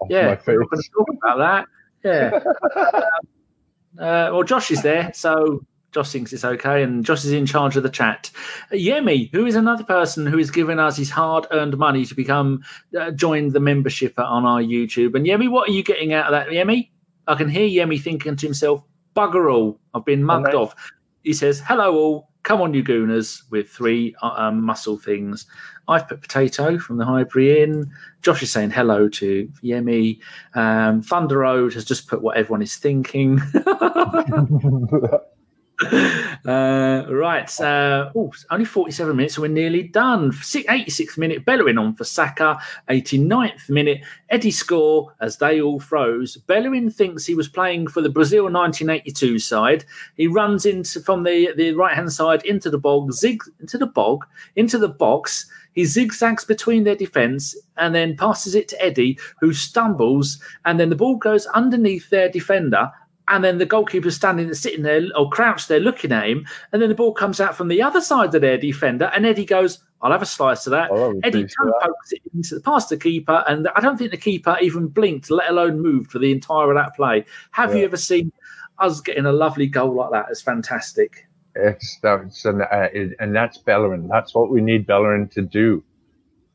[0.10, 1.66] yeah, we're going to talk about that.
[2.04, 2.40] Yeah.
[4.04, 7.76] uh, well, Josh is there, so Josh thinks it's okay, and Josh is in charge
[7.76, 8.32] of the chat.
[8.72, 12.64] Yemi, who is another person who is giving us his hard-earned money to become
[13.00, 15.16] uh, join the membership on our YouTube.
[15.16, 16.90] And Yemi, what are you getting out of that, Yemi?
[17.28, 18.84] I can hear Yemi thinking to himself,
[19.16, 19.80] "Bugger all!
[19.94, 20.58] I've been mugged okay.
[20.58, 20.76] off."
[21.24, 25.46] He says, "Hello all." Come on, you gooners, with three uh, um, muscle things.
[25.88, 27.92] I've put potato from the Highbury Inn.
[28.22, 30.20] Josh is saying hello to Yemi.
[30.54, 33.42] Um, Thunder Road has just put what everyone is thinking.
[36.46, 37.60] Uh, right.
[37.60, 40.32] Uh, oh, only 47 minutes, so we're nearly done.
[40.32, 42.58] 86th minute, Bellerin on for Saka.
[42.90, 46.38] 89th minute, Eddie score as they all froze.
[46.38, 49.84] Bellerin thinks he was playing for the Brazil 1982 side.
[50.16, 53.88] He runs into from the, the right hand side into the bog, zig into the
[53.88, 54.26] bog,
[54.56, 55.46] into the box.
[55.74, 60.90] He zigzags between their defence and then passes it to Eddie, who stumbles, and then
[60.90, 62.92] the ball goes underneath their defender
[63.30, 66.82] and then the goalkeeper's standing and sitting there or crouched there looking at him, and
[66.82, 69.80] then the ball comes out from the other side of their defender, and Eddie goes,
[70.02, 70.92] "I'll have a slice of that."
[71.24, 74.58] Eddie toe pokes it into the past the keeper, and I don't think the keeper
[74.62, 77.26] even blinked, let alone moved for the entire of that play.
[77.52, 77.78] Have yeah.
[77.78, 78.32] you ever seen
[78.80, 80.26] us getting a lovely goal like that?
[80.30, 81.26] It's fantastic.
[81.56, 82.88] It's that's and, uh,
[83.20, 84.08] and that's Bellerin.
[84.08, 85.84] That's what we need Bellerin to do.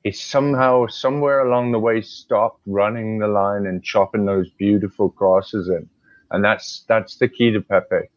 [0.02, 5.68] He somehow, somewhere along the way, stopped running the line and chopping those beautiful crosses
[5.68, 5.88] in
[6.34, 8.08] and that's that's the key to Pepe.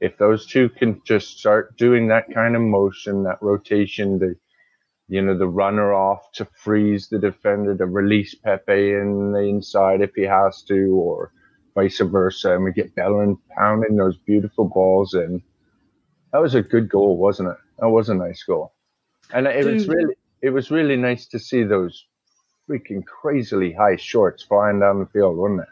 [0.00, 4.36] If those two can just start doing that kind of motion, that rotation, the
[5.08, 10.00] you know the runner off to freeze the defender, to release Pepe in the inside
[10.00, 11.30] if he has to, or
[11.74, 15.42] vice versa, and we get Bellerin pounding those beautiful balls in.
[16.32, 17.58] That was a good goal, wasn't it?
[17.78, 18.72] That was a nice goal,
[19.32, 22.06] and it was really it was really nice to see those
[22.68, 25.68] freaking crazily high shorts flying down the field, wasn't it?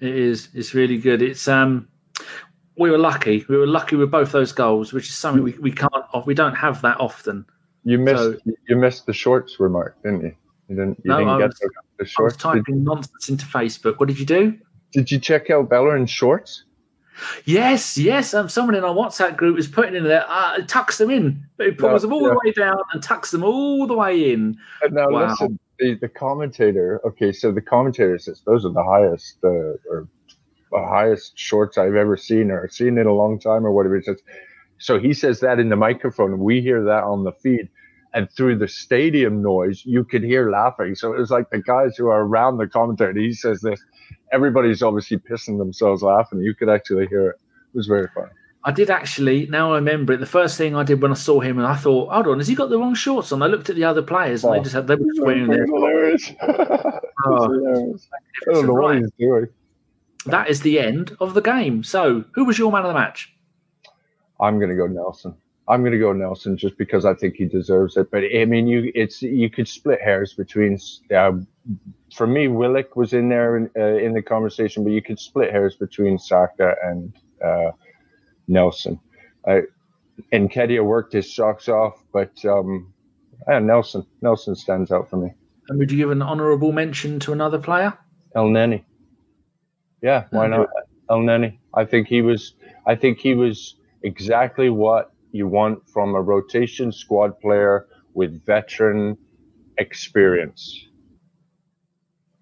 [0.00, 0.48] It is.
[0.54, 1.22] It's really good.
[1.22, 1.88] It's um,
[2.76, 3.44] we were lucky.
[3.48, 5.92] We were lucky with both those goals, which is something we, we can't.
[6.26, 7.46] We don't have that often.
[7.84, 8.18] You missed.
[8.18, 8.36] So,
[8.68, 10.36] you missed the shorts remark, didn't you?
[10.68, 10.98] You didn't.
[11.04, 12.44] You no, didn't I get the, the shorts.
[12.44, 13.98] I was typing nonsense into Facebook.
[13.98, 14.58] What did you do?
[14.92, 16.64] Did you check out Bellerin's shorts?
[17.44, 18.34] Yes, yes.
[18.34, 21.66] Um, someone in our WhatsApp group is putting in there, uh, tucks them in, but
[21.66, 22.28] he pulls no, them all yeah.
[22.28, 24.56] the way down and tucks them all the way in.
[24.82, 25.30] But now wow.
[25.30, 27.00] listen, the, the commentator.
[27.06, 29.48] Okay, so the commentator says those are the highest uh,
[29.90, 30.08] or
[30.72, 33.96] the highest shorts I've ever seen or seen in a long time or whatever.
[33.96, 34.20] He says.
[34.78, 37.68] So he says that in the microphone, we hear that on the feed.
[38.14, 40.94] and through the stadium noise, you could hear laughing.
[40.96, 43.14] So it was like the guys who are around the commentator.
[43.18, 43.80] He says this,
[44.32, 46.40] everybody's obviously pissing themselves laughing.
[46.40, 47.36] You could actually hear it.
[47.74, 48.32] It was very funny.
[48.66, 49.46] I did actually.
[49.46, 50.16] Now I remember it.
[50.18, 52.48] The first thing I did when I saw him, and I thought, "Hold on, has
[52.48, 54.62] he got the wrong shorts on?" I looked at the other players, and oh, they
[54.64, 55.66] just had they were wearing their.
[55.66, 56.32] Hilarious.
[56.42, 58.08] oh, hilarious.
[58.12, 58.84] I don't know right.
[58.86, 59.46] what he's doing.
[60.26, 61.84] That is the end of the game.
[61.84, 63.32] So, who was your man of the match?
[64.40, 65.36] I'm going to go Nelson.
[65.68, 68.10] I'm going to go Nelson just because I think he deserves it.
[68.10, 70.76] But I mean, you it's you could split hairs between.
[71.14, 71.34] Uh,
[72.12, 75.52] for me, Willock was in there in, uh, in the conversation, but you could split
[75.52, 77.16] hairs between Saka and.
[77.44, 77.70] Uh,
[78.48, 79.00] Nelson.
[79.46, 79.62] I,
[80.32, 82.92] Nketiah worked his socks off, but um,
[83.48, 85.32] yeah, Nelson Nelson stands out for me.
[85.68, 87.96] And would you give an honourable mention to another player?
[88.34, 88.84] Elneny.
[90.02, 90.68] Yeah, why not?
[91.10, 91.58] Elneny.
[91.74, 92.54] I think he was.
[92.86, 99.18] I think he was exactly what you want from a rotation squad player with veteran
[99.78, 100.86] experience.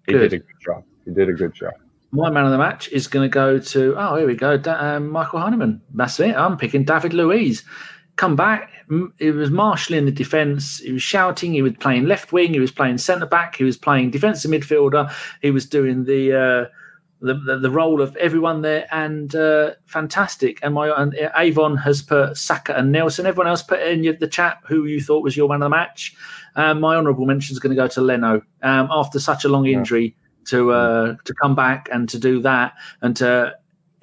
[0.05, 0.29] He good.
[0.29, 0.83] did a good job.
[1.03, 1.73] He did a good job
[2.15, 5.09] my man of the match is going to go to oh here we go um,
[5.09, 5.81] Michael Heineman.
[5.93, 6.35] That's it.
[6.35, 7.63] I'm picking David Luiz.
[8.15, 8.71] Come back.
[9.19, 10.79] It was marshalling the defence.
[10.79, 11.53] He was shouting.
[11.53, 12.53] He was playing left wing.
[12.53, 13.57] He was playing centre back.
[13.57, 15.11] He was playing defensive midfielder.
[15.41, 16.33] He was doing the.
[16.33, 16.69] Uh,
[17.21, 20.59] the, the, the, role of everyone there and uh, fantastic.
[20.61, 23.25] And my and Avon has put Saka and Nelson.
[23.25, 26.13] Everyone else put in the chat who you thought was your man of the match.
[26.55, 29.65] Um, my honourable mention is going to go to Leno um, after such a long
[29.65, 30.15] injury
[30.45, 33.55] to uh, to come back and to do that and to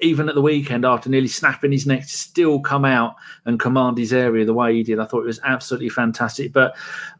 [0.03, 3.15] even at the weekend after nearly snapping his neck still come out
[3.45, 4.99] and command his area the way he did.
[4.99, 6.51] I thought it was absolutely fantastic.
[6.51, 6.75] But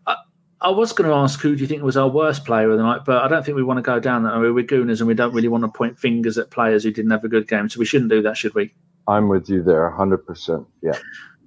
[0.06, 0.18] I,
[0.62, 2.84] I was going to ask who do you think was our worst player of the
[2.84, 4.50] night, but I don't think we want to go down that way.
[4.50, 7.24] We're gooners and we don't really want to point fingers at players who didn't have
[7.24, 7.70] a good game.
[7.70, 8.74] So we shouldn't do that, should we?
[9.08, 10.66] I'm with you there, 100%.
[10.82, 10.98] Yeah.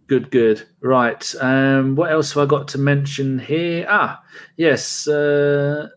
[0.06, 0.66] Good, good.
[0.80, 1.34] Right.
[1.40, 3.86] Um, what else have I got to mention here?
[3.88, 4.22] Ah,
[4.56, 5.08] yes.
[5.08, 5.88] Uh,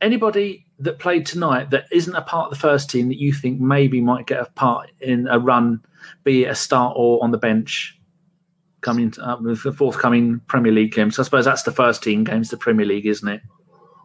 [0.00, 3.60] anybody that played tonight that isn't a part of the first team that you think
[3.60, 5.84] maybe might get a part in a run,
[6.24, 7.98] be it a start or on the bench,
[8.80, 11.16] coming up with the forthcoming Premier League games?
[11.16, 13.42] So I suppose that's the first team games, the Premier League, isn't it?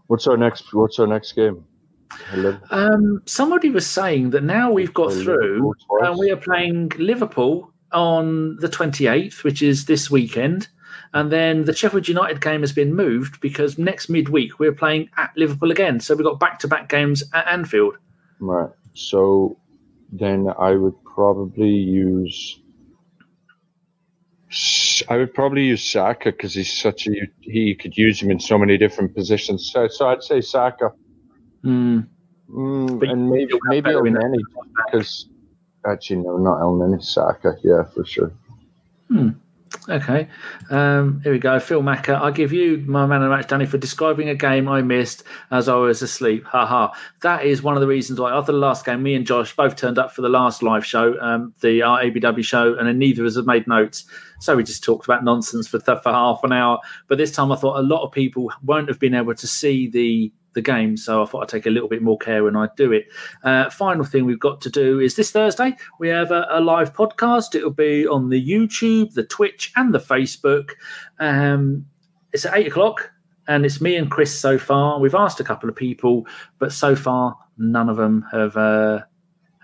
[0.08, 0.74] What's our next?
[0.74, 1.66] What's our next game?
[2.70, 8.58] Um, somebody was saying that now we've got through and we are playing Liverpool on
[8.58, 10.68] the 28th, which is this weekend.
[11.16, 15.32] And then the Sheffield United game has been moved because next midweek we're playing at
[15.38, 16.02] Liverpool again.
[16.02, 17.96] So we've got back to back games at Anfield.
[18.42, 18.70] Right.
[18.94, 19.58] So
[20.12, 22.60] then I would probably use.
[25.08, 28.58] I would probably use Saka because he's such a he could use him in so
[28.58, 29.72] many different positions.
[29.72, 30.92] So, so I'd say Saka.
[31.64, 32.08] Mm.
[32.50, 34.42] Mm, and maybe maybe Elneny
[34.86, 35.30] because
[35.88, 37.56] actually no, not Elneny, Saka.
[37.64, 38.34] Yeah, for sure.
[39.08, 39.30] Hmm.
[39.88, 40.28] Okay,
[40.72, 41.60] um, here we go.
[41.60, 44.68] Phil Macker, I give you my man of the match, Danny, for describing a game
[44.68, 46.44] I missed as I was asleep.
[46.46, 46.92] Ha ha.
[47.22, 49.76] That is one of the reasons why after the last game, me and Josh both
[49.76, 53.36] turned up for the last live show, um, the ABW show, and neither of us
[53.36, 54.06] have made notes.
[54.40, 56.80] So we just talked about nonsense for, for half an hour.
[57.08, 59.88] But this time I thought a lot of people won't have been able to see
[59.88, 60.98] the the game.
[60.98, 63.06] So I thought I'd take a little bit more care when I do it.
[63.44, 66.94] Uh, final thing we've got to do is this Thursday, we have a, a live
[66.94, 67.54] podcast.
[67.54, 70.72] It'll be on the YouTube, the Twitch, and the Facebook.
[71.20, 71.86] Um,
[72.34, 73.12] it's at eight o'clock,
[73.48, 75.00] and it's me and Chris so far.
[75.00, 76.26] We've asked a couple of people,
[76.58, 78.58] but so far, none of them have.
[78.58, 79.02] Uh,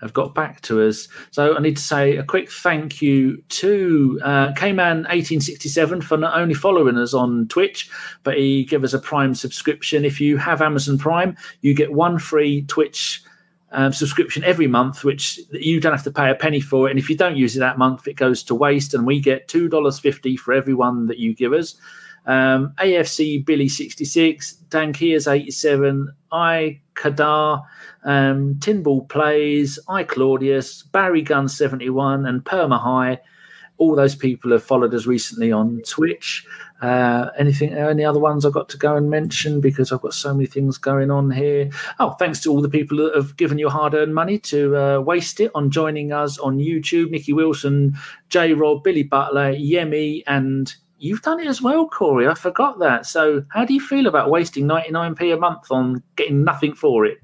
[0.02, 1.08] have got back to us.
[1.30, 6.54] So I need to say a quick thank you to uh, Kman1867 for not only
[6.54, 7.88] following us on Twitch,
[8.24, 10.04] but he gave us a Prime subscription.
[10.04, 13.22] If you have Amazon Prime, you get one free Twitch
[13.70, 16.88] um, subscription every month, which you don't have to pay a penny for.
[16.88, 19.48] And if you don't use it that month, it goes to waste, and we get
[19.48, 21.76] two dollars fifty for every one that you give us.
[22.26, 27.62] Um, AFC Billy sixty six, Dankias eighty seven, I Kadar
[28.04, 33.20] um, Tinball Plays, I Claudius, Barry Gun 71, and Perma High.
[33.78, 36.46] All those people have followed us recently on Twitch.
[36.80, 40.34] Uh, anything, any other ones I've got to go and mention because I've got so
[40.34, 41.70] many things going on here.
[42.00, 45.00] Oh, thanks to all the people that have given you hard earned money to uh,
[45.00, 47.10] waste it on joining us on YouTube.
[47.10, 47.96] Nikki Wilson,
[48.28, 52.28] J Rob, Billy Butler, Yemi, and you've done it as well, Cory.
[52.28, 53.06] I forgot that.
[53.06, 57.18] So, how do you feel about wasting 99p a month on getting nothing for it?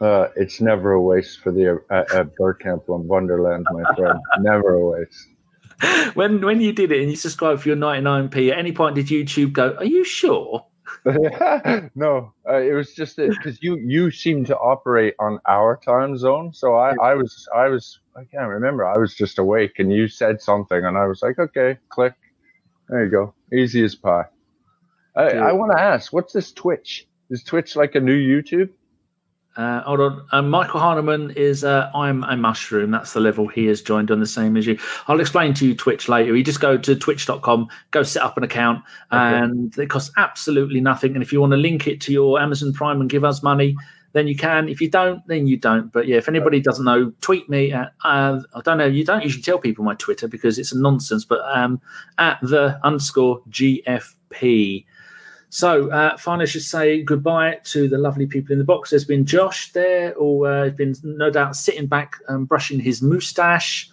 [0.00, 4.20] Uh, it's never a waste for the uh, at Bergkamp on Wonderland, my friend.
[4.40, 6.14] never a waste.
[6.14, 9.06] When when you did it and you subscribed for your 99p, at any point did
[9.06, 10.64] YouTube go, "Are you sure?"
[11.94, 16.52] no, uh, it was just because you you seem to operate on our time zone.
[16.52, 18.86] So I I was I was I can't remember.
[18.86, 22.14] I was just awake and you said something and I was like, okay, click.
[22.88, 24.24] There you go, easy as pie.
[25.14, 27.06] I, I want to ask, what's this Twitch?
[27.30, 28.70] Is Twitch like a new YouTube?
[29.58, 30.24] Uh, hold on.
[30.30, 32.92] Uh, Michael Hahnemann is uh, I'm a mushroom.
[32.92, 34.78] That's the level he has joined on the same as you.
[35.08, 36.36] I'll explain to you Twitch later.
[36.36, 39.18] You just go to twitch.com, go set up an account, okay.
[39.18, 41.14] and it costs absolutely nothing.
[41.14, 43.76] And if you want to link it to your Amazon Prime and give us money,
[44.18, 44.68] then you can.
[44.68, 45.92] If you don't, then you don't.
[45.92, 48.86] But yeah, if anybody doesn't know, tweet me at uh, I don't know.
[48.86, 51.24] You don't usually tell people my Twitter because it's a nonsense.
[51.24, 51.80] But um,
[52.18, 54.84] at the underscore GFP.
[55.50, 58.90] So, uh, finally, I should say goodbye to the lovely people in the box.
[58.90, 63.00] There's been Josh there, who uh, has been no doubt sitting back and brushing his
[63.00, 63.90] moustache.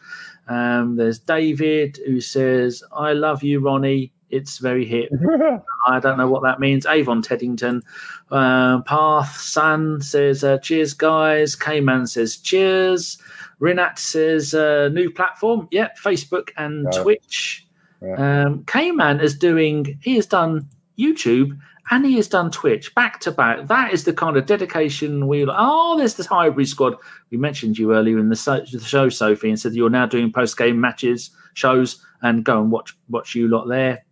[0.48, 4.12] Um, there's David, who says, I love you, Ronnie.
[4.36, 5.10] It's very hip.
[5.88, 6.86] I don't know what that means.
[6.86, 7.82] Avon Teddington.
[8.30, 11.56] Uh, Path Sun says, uh, Cheers, guys.
[11.56, 13.18] K-Man says, Cheers.
[13.62, 15.70] Rinat says, uh, New platform.
[15.72, 17.66] Yep, Facebook and Twitch.
[18.02, 18.44] Yeah.
[18.44, 20.68] Um, K-Man is doing, he has done
[21.00, 21.58] YouTube,
[21.92, 23.68] and he has done Twitch back to back.
[23.68, 25.46] That is the kind of dedication we.
[25.48, 26.96] Oh, there's the Highbury squad.
[27.30, 30.82] We mentioned you earlier in the, show, Sophie, and said you're now doing post game
[30.82, 34.05] matches, shows, and go and watch watch you lot there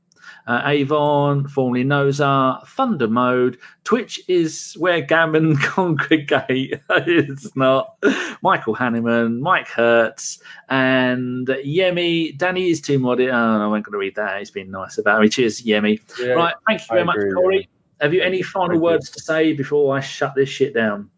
[0.47, 3.57] uh, Avon, formerly Noza, Thunder Mode.
[3.83, 6.81] Twitch is where Gammon congregate.
[6.89, 7.95] it's not.
[8.41, 12.37] Michael Hanneman, Mike Hertz, and Yemi.
[12.37, 13.31] Danny is too modest.
[13.31, 14.39] Oh, I wasn't going to read that.
[14.39, 15.29] He's been nice about me.
[15.29, 15.99] Cheers, Yemi.
[16.19, 16.55] Yeah, right.
[16.67, 17.59] Thank you very I much, agree, Cory.
[17.59, 17.65] Yeah.
[18.03, 21.09] Have you any final words to say before I shut this shit down?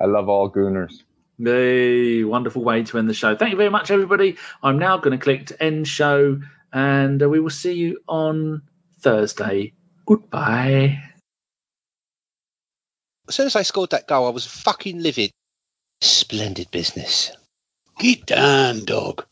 [0.00, 1.02] I love all Gooners.
[1.40, 3.34] The wonderful way to end the show.
[3.34, 4.36] Thank you very much, everybody.
[4.62, 6.40] I'm now going to click to end show,
[6.72, 8.62] and uh, we will see you on
[9.00, 9.72] Thursday.
[10.06, 10.98] Goodbye.
[13.28, 15.30] As soon as I scored that goal, I was fucking livid.
[16.00, 17.32] Splendid business.
[17.98, 19.26] Get down, dog.